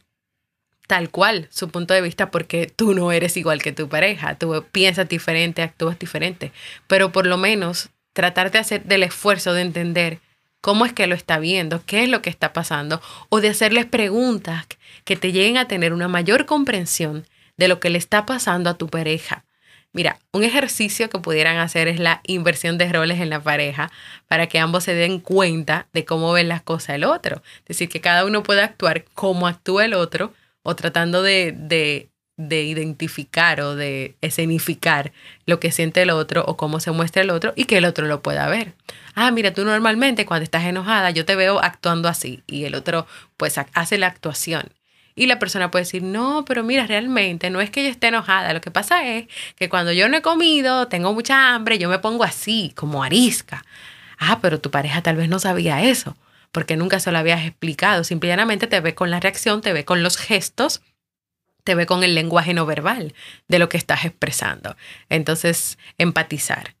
tal 0.86 1.10
cual 1.10 1.48
su 1.50 1.68
punto 1.68 1.94
de 1.94 2.02
vista 2.02 2.30
porque 2.30 2.70
tú 2.74 2.94
no 2.94 3.12
eres 3.12 3.36
igual 3.36 3.62
que 3.62 3.72
tu 3.72 3.88
pareja, 3.88 4.36
tú 4.36 4.64
piensas 4.72 5.08
diferente, 5.08 5.62
actúas 5.62 5.98
diferente, 5.98 6.52
pero 6.86 7.12
por 7.12 7.26
lo 7.26 7.36
menos 7.36 7.90
tratar 8.12 8.50
de 8.50 8.58
hacer 8.58 8.84
del 8.84 9.02
esfuerzo 9.02 9.54
de 9.54 9.62
entender 9.62 10.20
cómo 10.60 10.86
es 10.86 10.92
que 10.92 11.06
lo 11.06 11.14
está 11.14 11.38
viendo, 11.38 11.82
qué 11.84 12.04
es 12.04 12.08
lo 12.08 12.22
que 12.22 12.30
está 12.30 12.52
pasando, 12.52 13.02
o 13.28 13.40
de 13.40 13.48
hacerles 13.48 13.86
preguntas 13.86 14.66
que 15.04 15.16
te 15.16 15.32
lleguen 15.32 15.58
a 15.58 15.68
tener 15.68 15.92
una 15.92 16.08
mayor 16.08 16.46
comprensión 16.46 17.26
de 17.56 17.68
lo 17.68 17.80
que 17.80 17.90
le 17.90 17.98
está 17.98 18.24
pasando 18.24 18.70
a 18.70 18.78
tu 18.78 18.88
pareja. 18.88 19.44
Mira, 19.92 20.18
un 20.32 20.42
ejercicio 20.42 21.08
que 21.08 21.20
pudieran 21.20 21.58
hacer 21.58 21.86
es 21.86 22.00
la 22.00 22.20
inversión 22.24 22.78
de 22.78 22.92
roles 22.92 23.20
en 23.20 23.30
la 23.30 23.40
pareja 23.40 23.92
para 24.26 24.48
que 24.48 24.58
ambos 24.58 24.84
se 24.84 24.94
den 24.94 25.20
cuenta 25.20 25.86
de 25.92 26.04
cómo 26.04 26.32
ven 26.32 26.48
las 26.48 26.62
cosas 26.62 26.96
el 26.96 27.04
otro. 27.04 27.42
Es 27.58 27.68
decir, 27.68 27.88
que 27.88 28.00
cada 28.00 28.24
uno 28.24 28.42
pueda 28.42 28.64
actuar 28.64 29.04
como 29.14 29.46
actúa 29.46 29.84
el 29.84 29.94
otro 29.94 30.32
o 30.64 30.74
tratando 30.74 31.22
de, 31.22 31.54
de, 31.56 32.10
de, 32.36 32.64
identificar 32.64 33.60
o 33.60 33.76
de 33.76 34.16
escenificar 34.22 35.12
lo 35.46 35.60
que 35.60 35.70
siente 35.70 36.02
el 36.02 36.10
otro 36.10 36.44
o 36.44 36.56
cómo 36.56 36.80
se 36.80 36.90
muestra 36.90 37.22
el 37.22 37.30
otro 37.30 37.52
y 37.54 37.66
que 37.66 37.78
el 37.78 37.84
otro 37.84 38.06
lo 38.06 38.22
pueda 38.22 38.48
ver. 38.48 38.74
Ah, 39.14 39.30
mira, 39.30 39.52
tú 39.54 39.64
normalmente 39.64 40.26
cuando 40.26 40.42
estás 40.42 40.64
enojada 40.64 41.10
yo 41.10 41.24
te 41.24 41.36
veo 41.36 41.60
actuando 41.60 42.08
así 42.08 42.42
y 42.48 42.64
el 42.64 42.74
otro 42.74 43.06
pues 43.36 43.56
hace 43.74 43.98
la 43.98 44.08
actuación. 44.08 44.72
Y 45.14 45.26
la 45.26 45.38
persona 45.38 45.70
puede 45.70 45.84
decir, 45.84 46.02
no, 46.02 46.44
pero 46.44 46.64
mira, 46.64 46.88
realmente 46.88 47.48
no 47.48 47.60
es 47.60 47.70
que 47.70 47.84
yo 47.84 47.90
esté 47.90 48.08
enojada, 48.08 48.52
lo 48.52 48.60
que 48.60 48.72
pasa 48.72 49.06
es 49.06 49.28
que 49.54 49.68
cuando 49.68 49.92
yo 49.92 50.08
no 50.08 50.16
he 50.16 50.22
comido, 50.22 50.88
tengo 50.88 51.14
mucha 51.14 51.54
hambre, 51.54 51.78
yo 51.78 51.88
me 51.88 52.00
pongo 52.00 52.24
así, 52.24 52.72
como 52.74 53.04
arisca. 53.04 53.64
Ah, 54.18 54.40
pero 54.42 54.60
tu 54.60 54.72
pareja 54.72 55.02
tal 55.02 55.14
vez 55.14 55.28
no 55.28 55.38
sabía 55.38 55.84
eso 55.84 56.16
porque 56.54 56.76
nunca 56.76 57.00
se 57.00 57.10
lo 57.10 57.18
habías 57.18 57.44
explicado. 57.44 58.04
Simplemente 58.04 58.68
te 58.68 58.78
ve 58.78 58.94
con 58.94 59.10
la 59.10 59.18
reacción, 59.18 59.60
te 59.60 59.72
ve 59.72 59.84
con 59.84 60.04
los 60.04 60.16
gestos, 60.16 60.82
te 61.64 61.74
ve 61.74 61.84
con 61.84 62.04
el 62.04 62.14
lenguaje 62.14 62.54
no 62.54 62.64
verbal 62.64 63.12
de 63.48 63.58
lo 63.58 63.68
que 63.68 63.76
estás 63.76 64.04
expresando. 64.04 64.76
Entonces, 65.08 65.78
empatizar. 65.98 66.76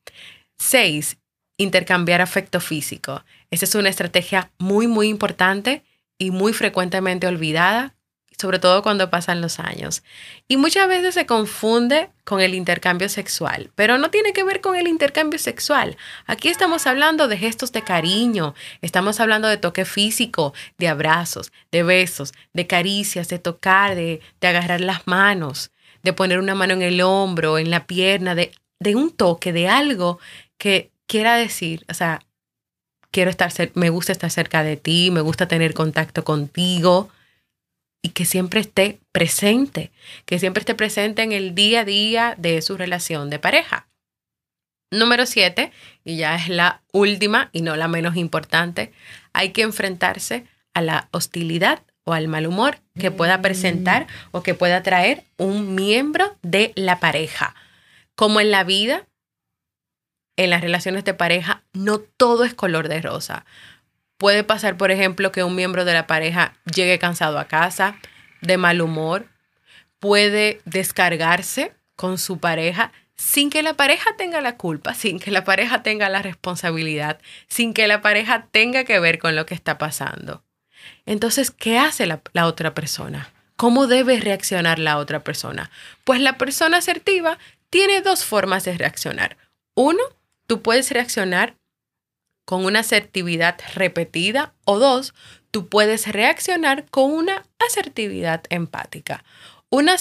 Seis, 0.56 1.18
intercambiar 1.56 2.20
afecto 2.20 2.60
físico. 2.60 3.24
Esa 3.50 3.64
es 3.64 3.74
una 3.74 3.88
estrategia 3.88 4.52
muy, 4.58 4.86
muy 4.86 5.08
importante 5.08 5.82
y 6.18 6.30
muy 6.30 6.52
frecuentemente 6.52 7.26
olvidada 7.26 7.96
sobre 8.38 8.58
todo 8.58 8.82
cuando 8.82 9.10
pasan 9.10 9.40
los 9.40 9.58
años. 9.60 10.02
Y 10.48 10.56
muchas 10.56 10.88
veces 10.88 11.14
se 11.14 11.26
confunde 11.26 12.10
con 12.24 12.40
el 12.40 12.54
intercambio 12.54 13.08
sexual, 13.08 13.70
pero 13.74 13.98
no 13.98 14.10
tiene 14.10 14.32
que 14.32 14.44
ver 14.44 14.60
con 14.60 14.76
el 14.76 14.88
intercambio 14.88 15.38
sexual. 15.38 15.96
Aquí 16.26 16.48
estamos 16.48 16.86
hablando 16.86 17.28
de 17.28 17.38
gestos 17.38 17.72
de 17.72 17.82
cariño, 17.82 18.54
estamos 18.82 19.20
hablando 19.20 19.48
de 19.48 19.56
toque 19.56 19.84
físico, 19.84 20.54
de 20.78 20.88
abrazos, 20.88 21.52
de 21.70 21.82
besos, 21.82 22.32
de 22.52 22.66
caricias, 22.66 23.28
de 23.28 23.38
tocar, 23.38 23.94
de, 23.94 24.20
agarrar 24.42 24.80
las 24.80 25.06
manos, 25.06 25.70
de 26.02 26.12
poner 26.12 26.38
una 26.38 26.54
mano 26.54 26.74
en 26.74 26.82
el 26.82 27.00
hombro, 27.00 27.58
en 27.58 27.70
la 27.70 27.86
pierna, 27.86 28.34
de, 28.34 28.52
de 28.80 28.96
un 28.96 29.10
toque, 29.10 29.52
de 29.52 29.68
algo 29.68 30.18
que 30.58 30.90
quiera 31.06 31.36
decir, 31.36 31.84
o 31.88 31.94
sea, 31.94 32.20
quiero 33.10 33.30
estar, 33.30 33.52
me 33.74 33.90
gusta 33.90 34.12
estar 34.12 34.30
cerca 34.30 34.62
de 34.62 34.76
ti, 34.76 35.10
me 35.10 35.20
gusta 35.20 35.46
tener 35.46 35.72
contacto 35.72 36.24
contigo 36.24 37.10
y 38.04 38.10
que 38.10 38.26
siempre 38.26 38.60
esté 38.60 39.00
presente, 39.12 39.90
que 40.26 40.38
siempre 40.38 40.60
esté 40.60 40.74
presente 40.74 41.22
en 41.22 41.32
el 41.32 41.54
día 41.54 41.80
a 41.80 41.84
día 41.86 42.34
de 42.36 42.60
su 42.60 42.76
relación 42.76 43.30
de 43.30 43.38
pareja. 43.38 43.88
Número 44.90 45.24
siete, 45.24 45.72
y 46.04 46.18
ya 46.18 46.36
es 46.36 46.50
la 46.50 46.82
última 46.92 47.48
y 47.52 47.62
no 47.62 47.76
la 47.76 47.88
menos 47.88 48.16
importante, 48.16 48.92
hay 49.32 49.52
que 49.52 49.62
enfrentarse 49.62 50.46
a 50.74 50.82
la 50.82 51.08
hostilidad 51.12 51.82
o 52.04 52.12
al 52.12 52.28
mal 52.28 52.46
humor 52.46 52.76
que 53.00 53.10
pueda 53.10 53.40
presentar 53.40 54.06
o 54.32 54.42
que 54.42 54.52
pueda 54.52 54.82
traer 54.82 55.24
un 55.38 55.74
miembro 55.74 56.36
de 56.42 56.72
la 56.76 57.00
pareja. 57.00 57.54
Como 58.16 58.38
en 58.38 58.50
la 58.50 58.64
vida, 58.64 59.08
en 60.36 60.50
las 60.50 60.60
relaciones 60.60 61.04
de 61.04 61.14
pareja, 61.14 61.62
no 61.72 62.00
todo 62.00 62.44
es 62.44 62.52
color 62.52 62.88
de 62.88 63.00
rosa. 63.00 63.46
Puede 64.24 64.42
pasar, 64.42 64.78
por 64.78 64.90
ejemplo, 64.90 65.32
que 65.32 65.44
un 65.44 65.54
miembro 65.54 65.84
de 65.84 65.92
la 65.92 66.06
pareja 66.06 66.54
llegue 66.74 66.98
cansado 66.98 67.38
a 67.38 67.44
casa, 67.44 67.98
de 68.40 68.56
mal 68.56 68.80
humor, 68.80 69.26
puede 69.98 70.62
descargarse 70.64 71.74
con 71.94 72.16
su 72.16 72.38
pareja 72.38 72.90
sin 73.16 73.50
que 73.50 73.62
la 73.62 73.74
pareja 73.74 74.16
tenga 74.16 74.40
la 74.40 74.56
culpa, 74.56 74.94
sin 74.94 75.18
que 75.18 75.30
la 75.30 75.44
pareja 75.44 75.82
tenga 75.82 76.08
la 76.08 76.22
responsabilidad, 76.22 77.20
sin 77.48 77.74
que 77.74 77.86
la 77.86 78.00
pareja 78.00 78.48
tenga 78.50 78.84
que 78.84 78.98
ver 78.98 79.18
con 79.18 79.36
lo 79.36 79.44
que 79.44 79.52
está 79.52 79.76
pasando. 79.76 80.42
Entonces, 81.04 81.50
¿qué 81.50 81.78
hace 81.78 82.06
la, 82.06 82.22
otra 82.46 82.72
persona? 82.72 83.30
¿Cómo 83.56 83.86
debe 83.88 84.20
reaccionar 84.20 84.78
la 84.78 84.96
otra 84.96 85.22
persona? 85.22 85.70
Pues 86.04 86.22
la 86.22 86.38
persona 86.38 86.78
asertiva 86.78 87.38
tiene 87.68 88.00
dos 88.00 88.24
formas 88.24 88.64
de 88.64 88.78
reaccionar. 88.78 89.36
Uno, 89.74 90.00
tú 90.46 90.62
puedes 90.62 90.90
reaccionar 90.92 91.56
con 92.44 92.64
una 92.64 92.80
asertividad 92.80 93.58
repetida 93.74 94.54
o 94.64 94.78
dos, 94.78 95.14
tú 95.50 95.68
puedes 95.68 96.06
reaccionar 96.08 96.86
con 96.90 97.12
una 97.12 97.46
asertividad 97.58 98.42
empática. 98.50 99.24
Una 99.70 99.96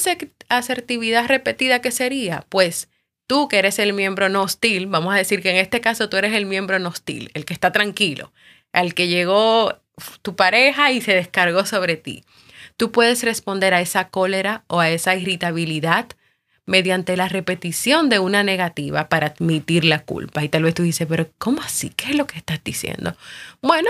asertividad 0.50 1.28
repetida, 1.28 1.80
¿qué 1.80 1.92
sería? 1.92 2.46
Pues 2.50 2.90
tú 3.28 3.48
que 3.48 3.60
eres 3.60 3.80
el 3.80 3.94
miembro 3.94 4.30
no 4.30 4.44
hostil, 4.44 4.88
vamos 4.88 5.14
a 5.14 5.18
decir 5.18 5.42
que 5.42 5.52
en 5.52 5.58
este 5.58 5.82
caso 5.82 6.10
tú 6.10 6.18
eres 6.18 6.34
el 6.34 6.46
miembro 6.46 6.80
no 6.80 6.90
hostil, 6.90 7.32
el 7.34 7.46
que 7.46 7.54
está 7.54 7.72
tranquilo, 7.72 8.34
al 8.72 8.94
que 8.94 9.08
llegó 9.08 9.80
tu 10.22 10.36
pareja 10.36 10.92
y 10.92 11.02
se 11.02 11.14
descargó 11.14 11.66
sobre 11.66 11.98
ti. 11.98 12.24
Tú 12.78 12.92
puedes 12.92 13.24
responder 13.24 13.74
a 13.74 13.82
esa 13.82 14.10
cólera 14.10 14.64
o 14.68 14.80
a 14.80 14.90
esa 14.90 15.16
irritabilidad 15.16 16.08
mediante 16.65 17.17
la 17.17 17.27
repetición 17.27 18.10
de 18.10 18.20
una 18.20 18.43
negativa 18.43 19.10
para 19.10 19.27
admitir 19.27 19.86
la 19.86 20.00
culpa. 20.00 20.43
Y 20.43 20.50
tal 20.50 20.63
vez 20.63 20.74
tú 20.74 20.84
dices, 20.84 21.08
pero 21.10 21.29
¿cómo 21.38 21.62
así? 21.62 21.89
¿Qué 21.89 22.12
es 22.12 22.15
lo 22.15 22.27
que 22.27 22.38
estás 22.38 22.63
diciendo? 22.63 23.15
Bueno, 23.62 23.89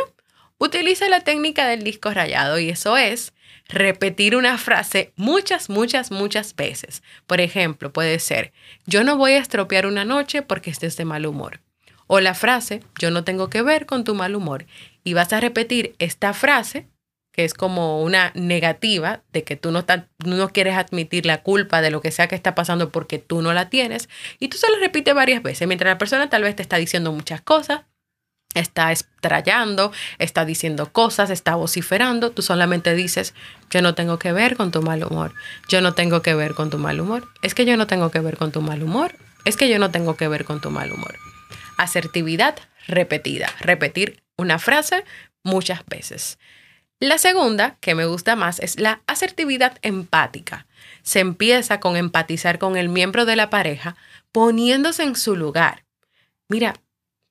utiliza 0.58 1.08
la 1.10 1.22
técnica 1.22 1.68
del 1.68 1.84
disco 1.84 2.14
rayado 2.14 2.60
y 2.60 2.70
eso 2.70 2.98
es 2.98 3.34
repetir 3.70 4.36
una 4.36 4.58
frase 4.58 5.14
muchas, 5.16 5.70
muchas, 5.70 6.12
muchas 6.12 6.56
veces. 6.56 7.04
Por 7.28 7.42
ejemplo, 7.42 7.94
puede 7.94 8.20
ser, 8.20 8.54
yo 8.86 9.04
no 9.04 9.18
voy 9.18 9.34
a 9.34 9.40
estropear 9.40 9.86
una 9.86 10.06
noche 10.06 10.42
porque 10.42 10.72
estés 10.72 10.98
de 10.98 11.06
mal 11.06 11.26
humor. 11.26 11.62
O 12.08 12.20
la 12.20 12.34
frase, 12.34 12.82
yo 13.00 13.12
no 13.12 13.24
tengo 13.24 13.50
que 13.50 13.62
ver 13.62 13.86
con 13.86 14.04
tu 14.04 14.14
mal 14.14 14.36
humor. 14.36 14.66
Y 15.04 15.14
vas 15.14 15.34
a 15.34 15.40
repetir 15.40 15.96
esta 16.00 16.34
frase 16.34 16.88
que 17.34 17.44
es 17.44 17.56
como 17.56 18.02
una 18.04 18.32
negativa 18.36 19.24
de 19.34 19.44
que 19.44 19.58
tú 19.58 19.72
no, 19.72 19.84
no 20.24 20.50
quieres 20.50 20.78
admitir 20.78 21.26
la 21.26 21.42
culpa 21.42 21.82
de 21.82 21.90
lo 21.90 22.00
que 22.00 22.12
sea 22.12 22.28
que 22.28 22.36
está 22.36 22.56
pasando 22.56 22.92
porque 22.92 23.18
tú 23.18 23.42
no 23.42 23.54
la 23.54 23.70
tienes. 23.70 24.08
Y 24.40 24.48
tú 24.48 24.58
se 24.58 24.70
lo 24.70 24.78
repites 24.78 25.16
varias 25.16 25.42
veces, 25.42 25.68
mientras 25.68 25.92
la 25.92 25.98
persona 25.98 26.30
tal 26.30 26.44
vez 26.44 26.56
te 26.56 26.62
está 26.62 26.78
diciendo 26.78 27.12
muchas 27.12 27.42
cosas, 27.42 27.82
está 28.54 28.92
estrayando, 28.92 29.92
está 30.20 30.46
diciendo 30.46 30.94
cosas, 30.94 31.32
está 31.32 31.56
vociferando, 31.56 32.30
tú 32.30 32.44
solamente 32.44 32.94
dices, 32.94 33.34
yo 33.72 33.82
no 33.82 33.96
tengo 33.96 34.20
que 34.20 34.32
ver 34.32 34.56
con 34.56 34.70
tu 34.70 34.84
mal 34.84 35.04
humor, 35.04 35.34
yo 35.68 35.82
no 35.82 35.94
tengo 35.94 36.22
que 36.22 36.36
ver 36.36 36.54
con 36.54 36.70
tu 36.70 36.78
mal 36.78 37.02
humor, 37.02 37.28
es 37.42 37.56
que 37.56 37.66
yo 37.66 37.78
no 37.78 37.88
tengo 37.88 38.12
que 38.12 38.20
ver 38.20 38.38
con 38.38 38.52
tu 38.52 38.62
mal 38.62 38.84
humor, 38.84 39.16
es 39.44 39.58
que 39.58 39.70
yo 39.70 39.80
no 39.80 39.90
tengo 39.90 40.16
que 40.16 40.28
ver 40.28 40.46
con 40.46 40.62
tu 40.62 40.70
mal 40.70 40.92
humor. 40.92 41.16
Asertividad 41.78 42.56
repetida, 42.88 43.50
repetir 43.60 44.22
una 44.38 44.60
frase 44.60 45.04
muchas 45.44 45.84
veces. 45.88 46.38
La 47.00 47.18
segunda, 47.18 47.78
que 47.82 47.96
me 47.96 48.06
gusta 48.06 48.36
más, 48.36 48.60
es 48.60 48.80
la 48.80 49.02
asertividad 49.08 49.78
empática. 49.82 50.68
Se 51.02 51.20
empieza 51.20 51.80
con 51.80 51.98
empatizar 51.98 52.60
con 52.60 52.78
el 52.78 52.90
miembro 52.90 53.26
de 53.26 53.36
la 53.36 53.50
pareja, 53.50 53.96
poniéndose 54.32 55.04
en 55.04 55.16
su 55.16 55.36
lugar. 55.36 55.84
Mira, 56.48 56.76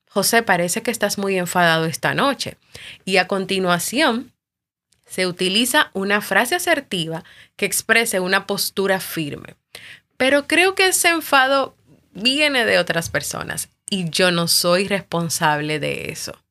José, 0.09 0.43
parece 0.43 0.83
que 0.83 0.91
estás 0.91 1.17
muy 1.17 1.37
enfadado 1.39 1.85
esta 1.85 2.13
noche. 2.13 2.57
Y 3.03 3.17
a 3.17 3.27
continuación, 3.27 4.31
se 5.05 5.27
utiliza 5.27 5.89
una 5.93 6.21
frase 6.21 6.55
asertiva 6.55 7.23
que 7.55 7.65
exprese 7.65 8.19
una 8.19 8.47
postura 8.47 8.99
firme. 8.99 9.55
Pero 10.17 10.47
creo 10.47 10.75
que 10.75 10.87
ese 10.87 11.09
enfado 11.09 11.75
viene 12.13 12.65
de 12.65 12.77
otras 12.77 13.09
personas 13.09 13.69
y 13.89 14.09
yo 14.09 14.31
no 14.31 14.47
soy 14.47 14.87
responsable 14.87 15.79
de 15.79 16.11
eso. 16.11 16.43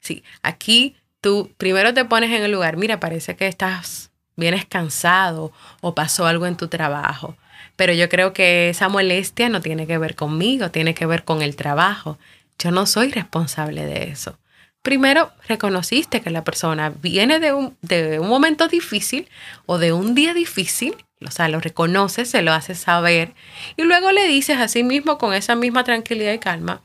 Sí, 0.00 0.24
aquí 0.42 0.96
tú 1.24 1.50
primero 1.56 1.94
te 1.94 2.04
pones 2.04 2.30
en 2.30 2.42
el 2.42 2.52
lugar, 2.52 2.76
mira, 2.76 3.00
parece 3.00 3.34
que 3.34 3.46
estás, 3.46 4.10
vienes 4.36 4.66
cansado 4.66 5.52
o 5.80 5.94
pasó 5.94 6.26
algo 6.26 6.44
en 6.44 6.54
tu 6.54 6.68
trabajo, 6.68 7.34
pero 7.76 7.94
yo 7.94 8.10
creo 8.10 8.34
que 8.34 8.68
esa 8.68 8.90
molestia 8.90 9.48
no 9.48 9.62
tiene 9.62 9.86
que 9.86 9.96
ver 9.96 10.16
conmigo, 10.16 10.70
tiene 10.70 10.92
que 10.92 11.06
ver 11.06 11.24
con 11.24 11.40
el 11.40 11.56
trabajo. 11.56 12.18
Yo 12.58 12.72
no 12.72 12.84
soy 12.84 13.10
responsable 13.10 13.86
de 13.86 14.10
eso. 14.10 14.38
Primero, 14.82 15.32
reconociste 15.48 16.20
que 16.20 16.28
la 16.28 16.44
persona 16.44 16.90
viene 16.90 17.40
de 17.40 17.54
un, 17.54 17.74
de 17.80 18.20
un 18.20 18.28
momento 18.28 18.68
difícil 18.68 19.26
o 19.64 19.78
de 19.78 19.94
un 19.94 20.14
día 20.14 20.34
difícil, 20.34 20.94
o 21.26 21.30
sea, 21.30 21.48
lo 21.48 21.58
reconoces, 21.58 22.28
se 22.28 22.42
lo 22.42 22.52
haces 22.52 22.80
saber, 22.80 23.32
y 23.78 23.84
luego 23.84 24.12
le 24.12 24.26
dices 24.26 24.58
a 24.58 24.68
sí 24.68 24.84
mismo 24.84 25.16
con 25.16 25.32
esa 25.32 25.56
misma 25.56 25.84
tranquilidad 25.84 26.34
y 26.34 26.38
calma, 26.38 26.82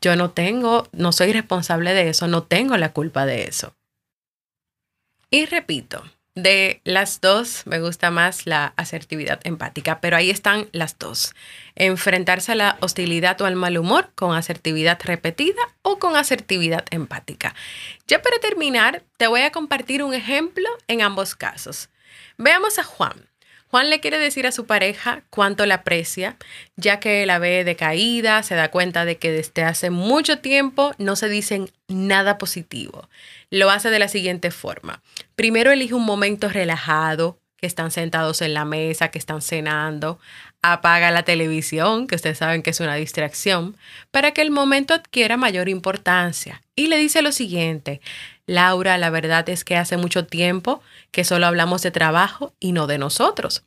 yo 0.00 0.16
no 0.16 0.30
tengo, 0.30 0.88
no 0.92 1.12
soy 1.12 1.32
responsable 1.32 1.94
de 1.94 2.08
eso, 2.08 2.26
no 2.26 2.42
tengo 2.42 2.76
la 2.76 2.92
culpa 2.92 3.26
de 3.26 3.44
eso. 3.44 3.74
Y 5.30 5.46
repito, 5.46 6.04
de 6.36 6.82
las 6.84 7.22
dos 7.22 7.62
me 7.64 7.80
gusta 7.80 8.10
más 8.10 8.46
la 8.46 8.74
asertividad 8.76 9.40
empática, 9.44 10.00
pero 10.00 10.18
ahí 10.18 10.28
están 10.28 10.68
las 10.72 10.98
dos. 10.98 11.34
Enfrentarse 11.76 12.52
a 12.52 12.56
la 12.56 12.76
hostilidad 12.80 13.40
o 13.40 13.46
al 13.46 13.56
mal 13.56 13.78
humor 13.78 14.10
con 14.14 14.36
asertividad 14.36 14.98
repetida 15.02 15.62
o 15.80 15.98
con 15.98 16.14
asertividad 16.14 16.84
empática. 16.90 17.54
Ya 18.06 18.20
para 18.20 18.38
terminar, 18.38 19.02
te 19.16 19.28
voy 19.28 19.40
a 19.40 19.50
compartir 19.50 20.02
un 20.02 20.12
ejemplo 20.12 20.68
en 20.88 21.00
ambos 21.00 21.34
casos. 21.34 21.88
Veamos 22.36 22.78
a 22.78 22.84
Juan. 22.84 23.30
Juan 23.70 23.90
le 23.90 24.00
quiere 24.00 24.18
decir 24.18 24.46
a 24.46 24.52
su 24.52 24.66
pareja 24.66 25.24
cuánto 25.30 25.66
la 25.66 25.76
aprecia, 25.76 26.36
ya 26.76 27.00
que 27.00 27.26
la 27.26 27.38
ve 27.38 27.64
decaída, 27.64 28.42
se 28.42 28.54
da 28.54 28.70
cuenta 28.70 29.04
de 29.04 29.18
que 29.18 29.32
desde 29.32 29.64
hace 29.64 29.90
mucho 29.90 30.38
tiempo 30.38 30.92
no 30.98 31.16
se 31.16 31.28
dicen 31.28 31.70
nada 31.88 32.38
positivo. 32.38 33.08
Lo 33.50 33.70
hace 33.70 33.90
de 33.90 33.98
la 33.98 34.08
siguiente 34.08 34.50
forma. 34.50 35.02
Primero 35.34 35.72
elige 35.72 35.94
un 35.94 36.04
momento 36.04 36.48
relajado, 36.48 37.40
que 37.56 37.66
están 37.66 37.90
sentados 37.90 38.42
en 38.42 38.54
la 38.54 38.64
mesa, 38.64 39.08
que 39.08 39.18
están 39.18 39.40
cenando, 39.40 40.18
apaga 40.62 41.10
la 41.10 41.22
televisión, 41.22 42.06
que 42.06 42.16
ustedes 42.16 42.38
saben 42.38 42.62
que 42.62 42.70
es 42.70 42.80
una 42.80 42.96
distracción, 42.96 43.76
para 44.10 44.32
que 44.32 44.42
el 44.42 44.50
momento 44.50 44.94
adquiera 44.94 45.36
mayor 45.36 45.68
importancia. 45.68 46.62
Y 46.74 46.88
le 46.88 46.98
dice 46.98 47.22
lo 47.22 47.32
siguiente, 47.32 48.00
Laura, 48.46 48.98
la 48.98 49.10
verdad 49.10 49.48
es 49.48 49.64
que 49.64 49.76
hace 49.76 49.96
mucho 49.96 50.26
tiempo 50.26 50.82
que 51.10 51.24
solo 51.24 51.46
hablamos 51.46 51.82
de 51.82 51.90
trabajo 51.90 52.54
y 52.60 52.72
no 52.72 52.86
de 52.86 52.98
nosotros. 52.98 53.64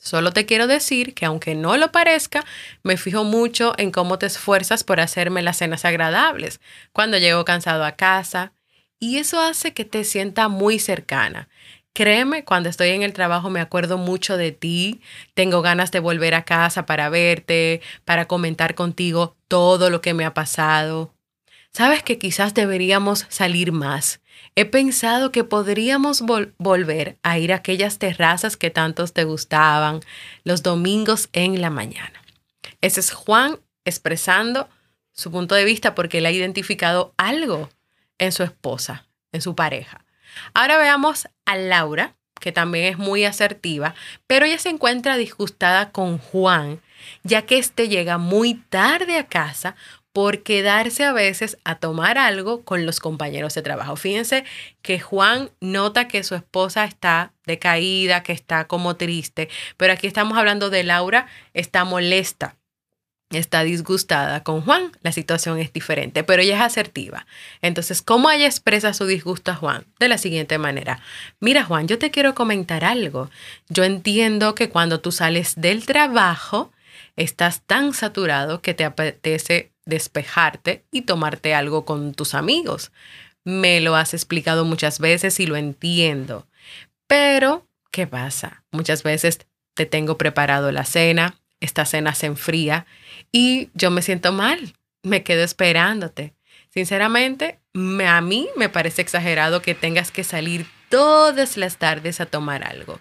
Solo 0.00 0.32
te 0.32 0.46
quiero 0.46 0.66
decir 0.68 1.12
que 1.14 1.26
aunque 1.26 1.54
no 1.54 1.76
lo 1.76 1.90
parezca, 1.90 2.44
me 2.82 2.96
fijo 2.96 3.24
mucho 3.24 3.74
en 3.78 3.90
cómo 3.90 4.18
te 4.18 4.26
esfuerzas 4.26 4.84
por 4.84 5.00
hacerme 5.00 5.42
las 5.42 5.58
cenas 5.58 5.84
agradables 5.84 6.60
cuando 6.92 7.18
llego 7.18 7.44
cansado 7.44 7.84
a 7.84 7.92
casa 7.92 8.52
y 9.00 9.18
eso 9.18 9.40
hace 9.40 9.74
que 9.74 9.84
te 9.84 10.04
sienta 10.04 10.48
muy 10.48 10.78
cercana. 10.78 11.48
Créeme, 11.98 12.44
cuando 12.44 12.68
estoy 12.68 12.90
en 12.90 13.02
el 13.02 13.12
trabajo 13.12 13.50
me 13.50 13.58
acuerdo 13.58 13.98
mucho 13.98 14.36
de 14.36 14.52
ti, 14.52 15.00
tengo 15.34 15.62
ganas 15.62 15.90
de 15.90 15.98
volver 15.98 16.32
a 16.36 16.44
casa 16.44 16.86
para 16.86 17.08
verte, 17.08 17.80
para 18.04 18.28
comentar 18.28 18.76
contigo 18.76 19.36
todo 19.48 19.90
lo 19.90 20.00
que 20.00 20.14
me 20.14 20.24
ha 20.24 20.32
pasado. 20.32 21.12
Sabes 21.72 22.04
que 22.04 22.16
quizás 22.16 22.54
deberíamos 22.54 23.26
salir 23.30 23.72
más. 23.72 24.20
He 24.54 24.64
pensado 24.64 25.32
que 25.32 25.42
podríamos 25.42 26.22
volver 26.58 27.18
a 27.24 27.40
ir 27.40 27.52
a 27.52 27.56
aquellas 27.56 27.98
terrazas 27.98 28.56
que 28.56 28.70
tantos 28.70 29.12
te 29.12 29.24
gustaban 29.24 29.98
los 30.44 30.62
domingos 30.62 31.28
en 31.32 31.60
la 31.60 31.70
mañana. 31.70 32.22
Ese 32.80 33.00
es 33.00 33.10
Juan 33.10 33.58
expresando 33.84 34.68
su 35.10 35.32
punto 35.32 35.56
de 35.56 35.64
vista 35.64 35.96
porque 35.96 36.18
él 36.18 36.26
ha 36.26 36.30
identificado 36.30 37.12
algo 37.16 37.70
en 38.18 38.30
su 38.30 38.44
esposa, 38.44 39.08
en 39.32 39.42
su 39.42 39.56
pareja. 39.56 40.04
Ahora 40.54 40.78
veamos 40.78 41.28
a 41.46 41.56
Laura, 41.56 42.14
que 42.40 42.52
también 42.52 42.86
es 42.86 42.98
muy 42.98 43.24
asertiva, 43.24 43.94
pero 44.26 44.46
ella 44.46 44.58
se 44.58 44.68
encuentra 44.68 45.16
disgustada 45.16 45.90
con 45.90 46.18
Juan, 46.18 46.80
ya 47.22 47.42
que 47.42 47.58
éste 47.58 47.88
llega 47.88 48.18
muy 48.18 48.54
tarde 48.54 49.18
a 49.18 49.26
casa 49.26 49.76
por 50.12 50.42
quedarse 50.42 51.04
a 51.04 51.12
veces 51.12 51.58
a 51.64 51.76
tomar 51.76 52.18
algo 52.18 52.64
con 52.64 52.86
los 52.86 52.98
compañeros 52.98 53.54
de 53.54 53.62
trabajo. 53.62 53.94
Fíjense 53.94 54.44
que 54.82 54.98
Juan 54.98 55.50
nota 55.60 56.08
que 56.08 56.24
su 56.24 56.34
esposa 56.34 56.84
está 56.84 57.32
decaída, 57.46 58.22
que 58.22 58.32
está 58.32 58.66
como 58.66 58.96
triste, 58.96 59.48
pero 59.76 59.92
aquí 59.92 60.06
estamos 60.06 60.36
hablando 60.36 60.70
de 60.70 60.82
Laura, 60.82 61.28
está 61.54 61.84
molesta, 61.84 62.56
está 63.30 63.62
disgustada 63.62 64.42
con 64.42 64.62
Juan, 64.62 64.92
la 65.02 65.12
situación 65.12 65.58
es 65.58 65.72
diferente, 65.72 66.24
pero 66.24 66.42
ella 66.42 66.56
es 66.56 66.62
asertiva. 66.62 67.26
Entonces, 67.60 68.00
¿cómo 68.00 68.30
ella 68.30 68.46
expresa 68.46 68.94
su 68.94 69.04
disgusto 69.06 69.50
a 69.50 69.54
Juan? 69.54 69.84
De 69.98 70.08
la 70.08 70.18
siguiente 70.18 70.58
manera, 70.58 71.00
mira 71.40 71.64
Juan, 71.64 71.88
yo 71.88 71.98
te 71.98 72.10
quiero 72.10 72.34
comentar 72.34 72.84
algo. 72.84 73.30
Yo 73.68 73.84
entiendo 73.84 74.54
que 74.54 74.70
cuando 74.70 75.00
tú 75.00 75.12
sales 75.12 75.54
del 75.56 75.84
trabajo, 75.84 76.72
estás 77.16 77.62
tan 77.62 77.92
saturado 77.92 78.62
que 78.62 78.74
te 78.74 78.84
apetece 78.84 79.72
despejarte 79.84 80.84
y 80.90 81.02
tomarte 81.02 81.54
algo 81.54 81.84
con 81.84 82.14
tus 82.14 82.34
amigos. 82.34 82.92
Me 83.44 83.80
lo 83.80 83.96
has 83.96 84.14
explicado 84.14 84.64
muchas 84.64 85.00
veces 85.00 85.40
y 85.40 85.46
lo 85.46 85.56
entiendo. 85.56 86.46
Pero, 87.06 87.66
¿qué 87.90 88.06
pasa? 88.06 88.64
Muchas 88.70 89.02
veces 89.02 89.40
te 89.74 89.86
tengo 89.86 90.18
preparado 90.18 90.72
la 90.72 90.84
cena, 90.84 91.37
esta 91.60 91.84
cena 91.84 92.14
se 92.14 92.26
enfría 92.26 92.86
y 93.32 93.70
yo 93.74 93.90
me 93.90 94.02
siento 94.02 94.32
mal, 94.32 94.74
me 95.02 95.22
quedo 95.22 95.42
esperándote. 95.42 96.34
Sinceramente, 96.70 97.60
a 98.06 98.20
mí 98.20 98.48
me 98.56 98.68
parece 98.68 99.02
exagerado 99.02 99.62
que 99.62 99.74
tengas 99.74 100.10
que 100.10 100.24
salir 100.24 100.66
todas 100.88 101.56
las 101.56 101.78
tardes 101.78 102.20
a 102.20 102.26
tomar 102.26 102.64
algo. 102.64 103.00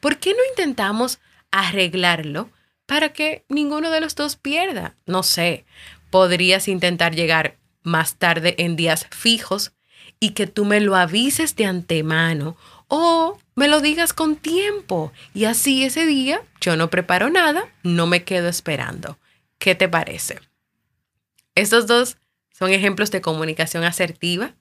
¿Por 0.00 0.18
qué 0.18 0.30
no 0.30 0.40
intentamos 0.50 1.18
arreglarlo 1.50 2.50
para 2.86 3.12
que 3.12 3.44
ninguno 3.48 3.90
de 3.90 4.00
los 4.00 4.14
dos 4.14 4.36
pierda? 4.36 4.94
No 5.06 5.22
sé, 5.22 5.64
podrías 6.10 6.68
intentar 6.68 7.14
llegar 7.14 7.58
más 7.82 8.16
tarde 8.16 8.54
en 8.58 8.76
días 8.76 9.06
fijos 9.10 9.72
y 10.20 10.30
que 10.30 10.46
tú 10.46 10.64
me 10.64 10.80
lo 10.80 10.96
avises 10.96 11.56
de 11.56 11.66
antemano 11.66 12.56
o 12.88 13.38
me 13.58 13.66
lo 13.66 13.80
digas 13.80 14.12
con 14.12 14.36
tiempo 14.36 15.12
y 15.34 15.44
así 15.44 15.82
ese 15.82 16.06
día 16.06 16.40
yo 16.60 16.76
no 16.76 16.90
preparo 16.90 17.28
nada, 17.28 17.68
no 17.82 18.06
me 18.06 18.22
quedo 18.22 18.48
esperando. 18.48 19.18
¿Qué 19.58 19.74
te 19.74 19.88
parece? 19.88 20.38
Estos 21.56 21.88
dos 21.88 22.18
son 22.52 22.70
ejemplos 22.70 23.10
de 23.10 23.20
comunicación 23.20 23.82
asertiva 23.82 24.54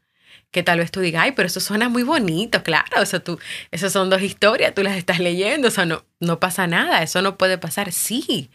que 0.49 0.63
tal 0.63 0.79
vez 0.79 0.89
tú 0.89 1.01
digas, 1.01 1.25
ay, 1.25 1.33
pero 1.33 1.45
eso 1.45 1.59
suena 1.59 1.89
muy 1.89 2.01
bonito, 2.01 2.63
claro, 2.63 3.01
eso 3.01 3.21
tú, 3.21 3.37
esas 3.69 3.93
son 3.93 4.09
dos 4.09 4.23
historias, 4.23 4.73
tú 4.73 4.81
las 4.81 4.97
estás 4.97 5.19
leyendo, 5.19 5.67
o 5.67 5.71
sea, 5.71 5.85
no, 5.85 6.03
no 6.19 6.39
pasa 6.39 6.65
nada, 6.65 7.03
eso 7.03 7.21
no 7.21 7.37
puede 7.37 7.59
pasar. 7.59 7.91
Sí, 7.91 8.49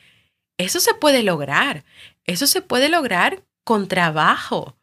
eso 0.58 0.80
se 0.80 0.94
puede 0.94 1.22
lograr, 1.22 1.84
eso 2.24 2.48
se 2.48 2.62
puede 2.62 2.88
lograr 2.88 3.44
con 3.62 3.86
trabajo. 3.86 4.76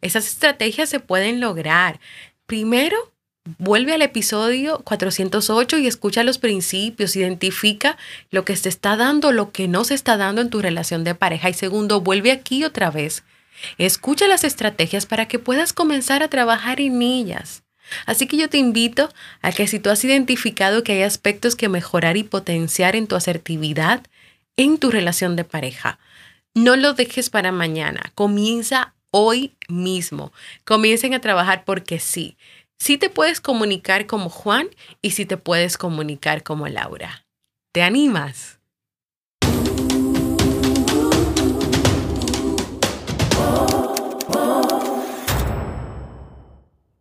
Esas 0.00 0.26
estrategias 0.26 0.88
se 0.88 1.00
pueden 1.00 1.40
lograr. 1.40 2.00
Primero, 2.46 3.13
vuelve 3.58 3.94
al 3.94 4.02
episodio 4.02 4.80
408 4.84 5.78
y 5.78 5.86
escucha 5.86 6.24
los 6.24 6.38
principios, 6.38 7.16
identifica 7.16 7.96
lo 8.30 8.44
que 8.44 8.56
se 8.56 8.68
está 8.68 8.96
dando, 8.96 9.32
lo 9.32 9.52
que 9.52 9.68
no 9.68 9.84
se 9.84 9.94
está 9.94 10.16
dando 10.16 10.40
en 10.40 10.50
tu 10.50 10.62
relación 10.62 11.04
de 11.04 11.14
pareja. 11.14 11.50
Y 11.50 11.54
segundo, 11.54 12.00
vuelve 12.00 12.32
aquí 12.32 12.64
otra 12.64 12.90
vez 12.90 13.22
Escucha 13.78 14.26
las 14.26 14.44
estrategias 14.44 15.06
para 15.06 15.26
que 15.26 15.38
puedas 15.38 15.72
comenzar 15.72 16.22
a 16.22 16.28
trabajar 16.28 16.80
en 16.80 17.02
ellas. 17.02 17.62
Así 18.06 18.26
que 18.26 18.36
yo 18.36 18.48
te 18.48 18.58
invito 18.58 19.12
a 19.42 19.52
que 19.52 19.66
si 19.66 19.78
tú 19.78 19.90
has 19.90 20.04
identificado 20.04 20.82
que 20.82 20.92
hay 20.92 21.02
aspectos 21.02 21.54
que 21.54 21.68
mejorar 21.68 22.16
y 22.16 22.22
potenciar 22.22 22.96
en 22.96 23.06
tu 23.06 23.14
asertividad, 23.14 24.02
en 24.56 24.78
tu 24.78 24.90
relación 24.90 25.36
de 25.36 25.44
pareja, 25.44 25.98
no 26.54 26.76
lo 26.76 26.94
dejes 26.94 27.30
para 27.30 27.52
mañana. 27.52 28.12
Comienza 28.14 28.94
hoy 29.10 29.52
mismo. 29.68 30.32
Comiencen 30.64 31.14
a 31.14 31.20
trabajar 31.20 31.64
porque 31.64 31.98
sí. 31.98 32.36
Sí 32.78 32.98
te 32.98 33.08
puedes 33.08 33.40
comunicar 33.40 34.06
como 34.06 34.28
Juan 34.28 34.68
y 35.00 35.12
sí 35.12 35.24
te 35.26 35.36
puedes 35.36 35.78
comunicar 35.78 36.42
como 36.42 36.68
Laura. 36.68 37.26
¿Te 37.72 37.82
animas? 37.82 38.58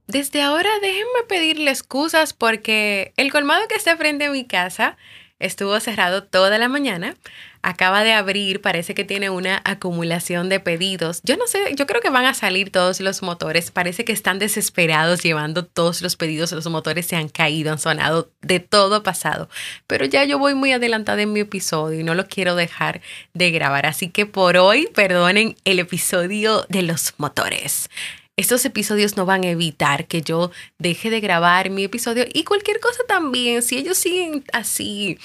Desde 0.07 0.43
ahora 0.43 0.69
déjenme 0.79 1.23
pedirle 1.27 1.71
excusas 1.71 2.33
porque 2.33 3.13
el 3.17 3.31
colmado 3.31 3.67
que 3.67 3.75
está 3.75 3.97
frente 3.97 4.25
a 4.25 4.31
mi 4.31 4.45
casa 4.45 4.95
estuvo 5.39 5.79
cerrado 5.79 6.23
toda 6.23 6.59
la 6.59 6.69
mañana. 6.69 7.15
Acaba 7.63 8.03
de 8.03 8.11
abrir, 8.11 8.61
parece 8.61 8.93
que 8.93 9.05
tiene 9.05 9.29
una 9.29 9.61
acumulación 9.63 10.49
de 10.49 10.59
pedidos. 10.59 11.21
Yo 11.23 11.37
no 11.37 11.47
sé, 11.47 11.73
yo 11.75 11.87
creo 11.87 12.01
que 12.01 12.09
van 12.09 12.25
a 12.25 12.33
salir 12.33 12.71
todos 12.71 12.99
los 12.99 13.23
motores. 13.23 13.71
Parece 13.71 14.03
que 14.03 14.11
están 14.11 14.37
desesperados 14.37 15.23
llevando 15.23 15.65
todos 15.65 16.01
los 16.01 16.17
pedidos. 16.17 16.51
Los 16.51 16.67
motores 16.67 17.05
se 17.05 17.15
han 17.15 17.29
caído, 17.29 17.71
han 17.71 17.79
sonado, 17.79 18.29
de 18.41 18.59
todo 18.59 19.01
pasado. 19.01 19.49
Pero 19.87 20.03
ya 20.05 20.25
yo 20.25 20.37
voy 20.37 20.53
muy 20.53 20.73
adelantada 20.73 21.21
en 21.21 21.31
mi 21.31 21.39
episodio 21.39 22.01
y 22.01 22.03
no 22.03 22.15
lo 22.15 22.27
quiero 22.27 22.55
dejar 22.55 23.01
de 23.33 23.51
grabar. 23.51 23.85
Así 23.85 24.09
que 24.09 24.25
por 24.25 24.57
hoy, 24.57 24.89
perdonen 24.93 25.55
el 25.63 25.79
episodio 25.79 26.65
de 26.67 26.81
los 26.83 27.13
motores 27.17 27.89
estos 28.35 28.65
episodios 28.65 29.15
no 29.15 29.25
van 29.25 29.43
a 29.43 29.49
evitar 29.49 30.07
que 30.07 30.21
yo 30.21 30.51
deje 30.79 31.09
de 31.09 31.19
grabar 31.19 31.69
mi 31.69 31.83
episodio 31.83 32.25
y 32.33 32.43
cualquier 32.43 32.79
cosa 32.79 33.03
también. 33.07 33.61
Si 33.61 33.77
ellos 33.77 33.97
siguen 33.97 34.43
así 34.53 35.19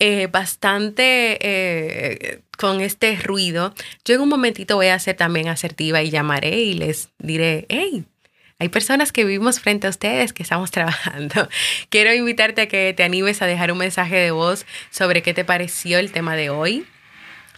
eh, 0.00 0.26
bastante 0.26 1.38
eh, 1.40 2.40
con 2.56 2.80
este 2.80 3.16
ruido, 3.16 3.74
yo 4.04 4.16
en 4.16 4.22
un 4.22 4.28
momentito 4.28 4.74
voy 4.74 4.88
a 4.88 4.98
ser 4.98 5.16
también 5.16 5.48
asertiva 5.48 6.02
y 6.02 6.10
llamaré 6.10 6.58
y 6.58 6.74
les 6.74 7.10
diré, 7.18 7.66
hey, 7.68 8.04
hay 8.58 8.68
personas 8.70 9.12
que 9.12 9.24
vivimos 9.24 9.60
frente 9.60 9.86
a 9.86 9.90
ustedes 9.90 10.32
que 10.32 10.42
estamos 10.42 10.70
trabajando. 10.72 11.48
Quiero 11.90 12.12
invitarte 12.12 12.62
a 12.62 12.68
que 12.68 12.92
te 12.92 13.04
animes 13.04 13.40
a 13.40 13.46
dejar 13.46 13.70
un 13.70 13.78
mensaje 13.78 14.16
de 14.16 14.32
voz 14.32 14.66
sobre 14.90 15.22
qué 15.22 15.32
te 15.32 15.44
pareció 15.44 16.00
el 16.00 16.10
tema 16.10 16.34
de 16.34 16.50
hoy 16.50 16.84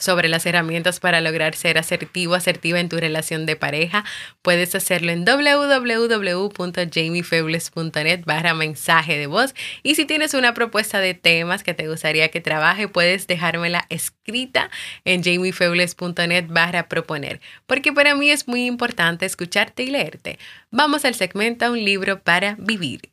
sobre 0.00 0.28
las 0.28 0.44
herramientas 0.46 0.98
para 0.98 1.20
lograr 1.20 1.54
ser 1.54 1.78
asertivo, 1.78 2.34
asertiva 2.34 2.80
en 2.80 2.88
tu 2.88 2.96
relación 2.96 3.46
de 3.46 3.54
pareja, 3.54 4.04
puedes 4.42 4.74
hacerlo 4.74 5.12
en 5.12 5.24
www.jamiefebles.net 5.24 8.24
barra 8.24 8.54
mensaje 8.54 9.16
de 9.16 9.28
voz. 9.28 9.54
Y 9.84 9.94
si 9.94 10.06
tienes 10.06 10.34
una 10.34 10.54
propuesta 10.54 10.98
de 10.98 11.14
temas 11.14 11.62
que 11.62 11.74
te 11.74 11.86
gustaría 11.86 12.30
que 12.30 12.40
trabaje, 12.40 12.88
puedes 12.88 13.28
dejármela 13.28 13.86
escrita 13.90 14.70
en 15.04 15.22
jamiefebles.net 15.22 16.46
barra 16.48 16.88
proponer, 16.88 17.40
porque 17.66 17.92
para 17.92 18.14
mí 18.14 18.30
es 18.30 18.48
muy 18.48 18.64
importante 18.66 19.26
escucharte 19.26 19.82
y 19.84 19.90
leerte. 19.90 20.38
Vamos 20.70 21.04
al 21.04 21.14
segmento 21.14 21.70
Un 21.70 21.84
libro 21.84 22.22
para 22.22 22.56
vivir. 22.58 23.10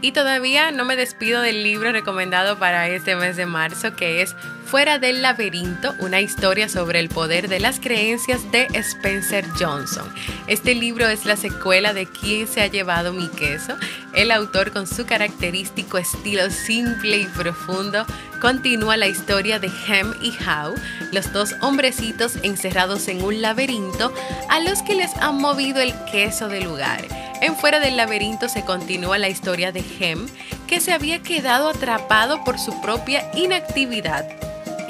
Y 0.00 0.12
todavía 0.12 0.70
no 0.70 0.84
me 0.84 0.96
despido 0.96 1.42
del 1.42 1.62
libro 1.62 1.90
recomendado 1.92 2.58
para 2.58 2.88
este 2.88 3.16
mes 3.16 3.36
de 3.36 3.46
marzo, 3.46 3.96
que 3.96 4.22
es 4.22 4.36
Fuera 4.70 4.98
del 4.98 5.22
laberinto, 5.22 5.94
una 5.98 6.20
historia 6.20 6.68
sobre 6.68 7.00
el 7.00 7.08
poder 7.08 7.48
de 7.48 7.58
las 7.58 7.80
creencias 7.80 8.52
de 8.52 8.68
Spencer 8.74 9.46
Johnson. 9.58 10.12
Este 10.46 10.74
libro 10.74 11.08
es 11.08 11.24
la 11.24 11.36
secuela 11.36 11.94
de 11.94 12.04
¿Quién 12.04 12.46
se 12.46 12.60
ha 12.60 12.66
llevado 12.66 13.14
mi 13.14 13.28
queso? 13.28 13.78
El 14.12 14.30
autor 14.30 14.70
con 14.70 14.86
su 14.86 15.06
característico 15.06 15.96
estilo 15.96 16.50
simple 16.50 17.16
y 17.16 17.24
profundo 17.24 18.04
continúa 18.42 18.98
la 18.98 19.06
historia 19.06 19.58
de 19.58 19.70
Hem 19.86 20.12
y 20.20 20.32
How, 20.32 20.74
los 21.12 21.32
dos 21.32 21.54
hombrecitos 21.62 22.36
encerrados 22.42 23.08
en 23.08 23.24
un 23.24 23.40
laberinto 23.40 24.12
a 24.50 24.60
los 24.60 24.82
que 24.82 24.96
les 24.96 25.16
han 25.16 25.38
movido 25.38 25.80
el 25.80 25.94
queso 26.12 26.48
del 26.48 26.64
lugar. 26.64 27.06
En 27.40 27.56
Fuera 27.56 27.80
del 27.80 27.96
laberinto 27.96 28.50
se 28.50 28.66
continúa 28.66 29.16
la 29.16 29.30
historia 29.30 29.72
de 29.72 29.82
Hem, 29.98 30.26
que 30.66 30.80
se 30.80 30.92
había 30.92 31.22
quedado 31.22 31.70
atrapado 31.70 32.44
por 32.44 32.58
su 32.58 32.78
propia 32.82 33.30
inactividad 33.34 34.26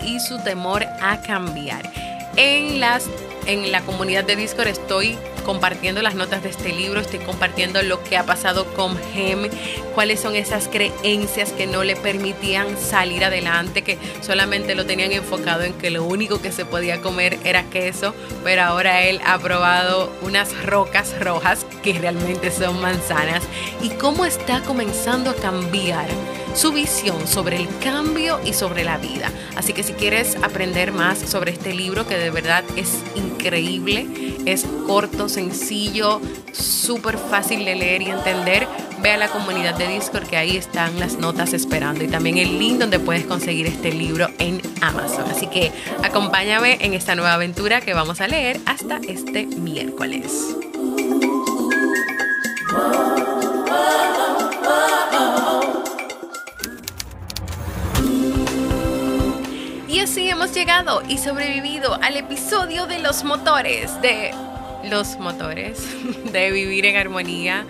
y 0.08 0.20
su 0.20 0.38
temor 0.38 0.84
a 1.00 1.20
cambiar. 1.20 1.90
En, 2.36 2.80
las, 2.80 3.06
en 3.46 3.70
la 3.72 3.82
comunidad 3.82 4.24
de 4.24 4.36
Discord 4.36 4.68
estoy 4.68 5.18
compartiendo 5.44 6.02
las 6.02 6.14
notas 6.14 6.42
de 6.42 6.50
este 6.50 6.72
libro, 6.72 7.00
estoy 7.00 7.20
compartiendo 7.20 7.82
lo 7.82 8.04
que 8.04 8.18
ha 8.18 8.24
pasado 8.24 8.66
con 8.74 8.98
Hem, 9.14 9.48
cuáles 9.94 10.20
son 10.20 10.36
esas 10.36 10.68
creencias 10.68 11.52
que 11.52 11.66
no 11.66 11.84
le 11.84 11.96
permitían 11.96 12.76
salir 12.78 13.24
adelante, 13.24 13.82
que 13.82 13.98
solamente 14.20 14.74
lo 14.74 14.84
tenían 14.84 15.12
enfocado 15.12 15.62
en 15.62 15.72
que 15.72 15.90
lo 15.90 16.04
único 16.04 16.42
que 16.42 16.52
se 16.52 16.66
podía 16.66 17.00
comer 17.00 17.38
era 17.44 17.64
queso, 17.64 18.14
pero 18.44 18.62
ahora 18.62 19.02
él 19.04 19.20
ha 19.24 19.38
probado 19.38 20.12
unas 20.20 20.54
rocas 20.64 21.18
rojas 21.18 21.64
que 21.82 21.94
realmente 21.94 22.50
son 22.50 22.80
manzanas 22.80 23.42
y 23.82 23.88
cómo 23.90 24.26
está 24.26 24.60
comenzando 24.60 25.30
a 25.30 25.34
cambiar 25.34 26.08
su 26.54 26.72
visión 26.72 27.26
sobre 27.26 27.56
el 27.56 27.68
cambio 27.78 28.40
y 28.44 28.52
sobre 28.52 28.84
la 28.84 28.98
vida. 28.98 29.30
Así 29.56 29.72
que 29.72 29.82
si 29.82 29.92
quieres 29.92 30.36
aprender 30.42 30.92
más 30.92 31.18
sobre 31.18 31.52
este 31.52 31.74
libro, 31.74 32.06
que 32.06 32.16
de 32.16 32.30
verdad 32.30 32.64
es 32.76 32.98
increíble, 33.14 34.06
es 34.46 34.66
corto, 34.86 35.28
sencillo, 35.28 36.20
súper 36.52 37.18
fácil 37.18 37.64
de 37.64 37.74
leer 37.76 38.02
y 38.02 38.10
entender, 38.10 38.66
ve 39.02 39.12
a 39.12 39.16
la 39.16 39.28
comunidad 39.28 39.76
de 39.76 39.88
Discord 39.88 40.26
que 40.26 40.36
ahí 40.36 40.56
están 40.56 40.98
las 40.98 41.18
notas 41.18 41.52
esperando 41.52 42.02
y 42.04 42.08
también 42.08 42.38
el 42.38 42.58
link 42.58 42.78
donde 42.78 42.98
puedes 42.98 43.24
conseguir 43.24 43.66
este 43.66 43.92
libro 43.92 44.28
en 44.38 44.60
Amazon. 44.80 45.24
Así 45.30 45.46
que 45.46 45.72
acompáñame 46.02 46.78
en 46.80 46.94
esta 46.94 47.14
nueva 47.14 47.34
aventura 47.34 47.80
que 47.80 47.94
vamos 47.94 48.20
a 48.20 48.28
leer 48.28 48.60
hasta 48.66 49.00
este 49.06 49.46
miércoles. 49.46 50.56
Llegado 60.54 61.02
y 61.08 61.18
sobrevivido 61.18 61.98
al 62.02 62.16
episodio 62.16 62.86
de 62.86 62.98
los 62.98 63.24
motores, 63.24 64.00
de 64.00 64.30
los 64.84 65.18
motores, 65.18 65.82
de 66.32 66.50
vivir 66.50 66.86
en 66.86 66.96
armonía. 66.96 67.66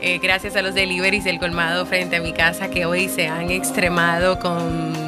Eh, 0.00 0.18
gracias 0.22 0.56
a 0.56 0.62
los 0.62 0.74
deliveries 0.74 1.24
del 1.24 1.38
colmado 1.38 1.86
frente 1.86 2.16
a 2.16 2.20
mi 2.20 2.32
casa 2.32 2.68
que 2.70 2.86
hoy 2.86 3.08
se 3.08 3.28
han 3.28 3.50
extremado 3.50 4.38
con 4.38 5.01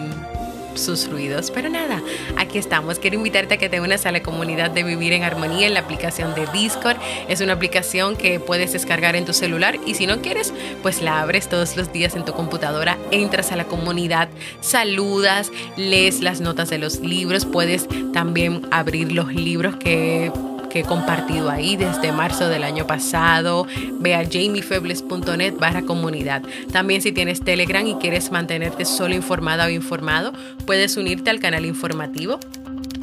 sus 0.75 1.11
ruidos. 1.11 1.51
Pero 1.51 1.69
nada, 1.69 2.03
aquí 2.37 2.59
estamos. 2.59 2.99
Quiero 2.99 3.17
invitarte 3.17 3.55
a 3.55 3.57
que 3.59 3.69
te 3.69 3.81
unas 3.81 4.07
a 4.07 4.13
la 4.13 4.23
comunidad 4.23 4.71
de 4.71 4.83
Vivir 4.83 5.13
en 5.13 5.23
Armonía 5.23 5.67
en 5.67 5.75
la 5.75 5.81
aplicación 5.81 6.35
de 6.35 6.47
Discord. 6.53 6.97
Es 7.29 7.41
una 7.41 7.53
aplicación 7.53 8.17
que 8.17 8.41
puedes 8.41 8.73
descargar 8.73 9.17
en 9.17 9.25
tu 9.25 9.33
celular 9.33 9.79
y 9.87 9.95
si 9.95 10.07
no 10.07 10.21
quieres, 10.21 10.53
pues 10.83 11.03
la 11.03 11.21
abres 11.21 11.49
todos 11.49 11.77
los 11.77 11.93
días 11.93 12.17
en 12.17 12.25
tu 12.25 12.33
computadora, 12.33 12.99
entras 13.11 13.53
a 13.53 13.57
la 13.57 13.65
comunidad, 13.65 14.29
saludas, 14.61 15.51
lees 15.77 16.21
las 16.21 16.41
notas 16.41 16.71
de 16.71 16.79
los 16.79 17.01
libros, 17.01 17.45
puedes 17.45 17.87
también 18.13 18.67
abrir 18.71 19.13
los 19.13 19.33
libros 19.35 19.77
que 19.77 20.31
que 20.75 20.81
he 20.81 20.85
compartido 20.85 21.51
ahí 21.51 21.77
desde 21.77 22.11
marzo 22.11 22.49
del 22.49 22.65
año 22.65 22.85
pasado. 22.85 23.69
Ve 24.01 24.17
a 24.17 24.25
jamiefebles.net 24.25 25.55
barra 25.57 25.83
comunidad. 25.83 26.43
También 26.73 27.01
si 27.01 27.13
tienes 27.13 27.43
Telegram 27.43 27.87
y 27.87 27.95
quieres 27.95 28.33
mantenerte 28.33 28.85
solo 28.85 29.15
informada 29.15 29.67
o 29.67 29.69
informado, 29.69 30.33
puedes 30.67 30.97
unirte 30.97 31.31
al 31.31 31.39
canal 31.39 31.65
informativo 31.65 32.41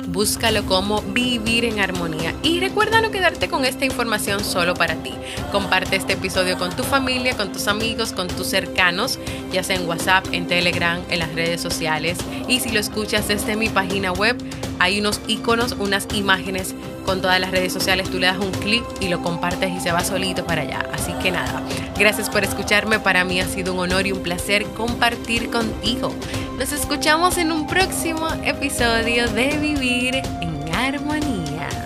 búscalo 0.07 0.65
como 0.65 1.01
vivir 1.01 1.63
en 1.63 1.79
armonía. 1.79 2.33
Y 2.43 2.59
recuerda 2.59 3.01
no 3.01 3.11
quedarte 3.11 3.47
con 3.47 3.63
esta 3.63 3.85
información 3.85 4.43
solo 4.43 4.73
para 4.73 4.95
ti. 4.95 5.13
Comparte 5.51 5.95
este 5.95 6.13
episodio 6.13 6.57
con 6.57 6.75
tu 6.75 6.83
familia, 6.83 7.37
con 7.37 7.53
tus 7.53 7.67
amigos, 7.67 8.11
con 8.11 8.27
tus 8.27 8.47
cercanos, 8.47 9.19
ya 9.53 9.63
sea 9.63 9.77
en 9.77 9.87
WhatsApp, 9.87 10.25
en 10.31 10.47
Telegram, 10.47 10.99
en 11.09 11.19
las 11.19 11.33
redes 11.33 11.61
sociales. 11.61 12.17
Y 12.47 12.59
si 12.59 12.71
lo 12.71 12.79
escuchas 12.79 13.27
desde 13.27 13.55
mi 13.55 13.69
página 13.69 14.11
web, 14.11 14.35
hay 14.79 14.99
unos 14.99 15.21
iconos, 15.27 15.75
unas 15.79 16.07
imágenes 16.13 16.73
con 17.05 17.21
todas 17.21 17.39
las 17.39 17.51
redes 17.51 17.73
sociales. 17.73 18.09
Tú 18.09 18.19
le 18.19 18.27
das 18.27 18.37
un 18.37 18.51
clic 18.51 18.83
y 18.99 19.09
lo 19.09 19.21
compartes 19.21 19.71
y 19.71 19.79
se 19.79 19.91
va 19.91 20.03
solito 20.03 20.45
para 20.45 20.61
allá. 20.61 20.85
Así 20.93 21.13
que 21.21 21.31
nada, 21.31 21.61
gracias 21.97 22.29
por 22.29 22.43
escucharme. 22.43 22.99
Para 22.99 23.23
mí 23.23 23.39
ha 23.39 23.47
sido 23.47 23.73
un 23.73 23.79
honor 23.79 24.07
y 24.07 24.11
un 24.11 24.21
placer 24.21 24.65
compartir 24.77 25.49
contigo. 25.49 26.13
Nos 26.57 26.71
escuchamos 26.71 27.37
en 27.37 27.51
un 27.51 27.67
próximo 27.67 28.27
episodio 28.43 29.27
de 29.29 29.57
Vivir 29.57 30.15
en 30.15 30.75
Armonía. 30.75 31.80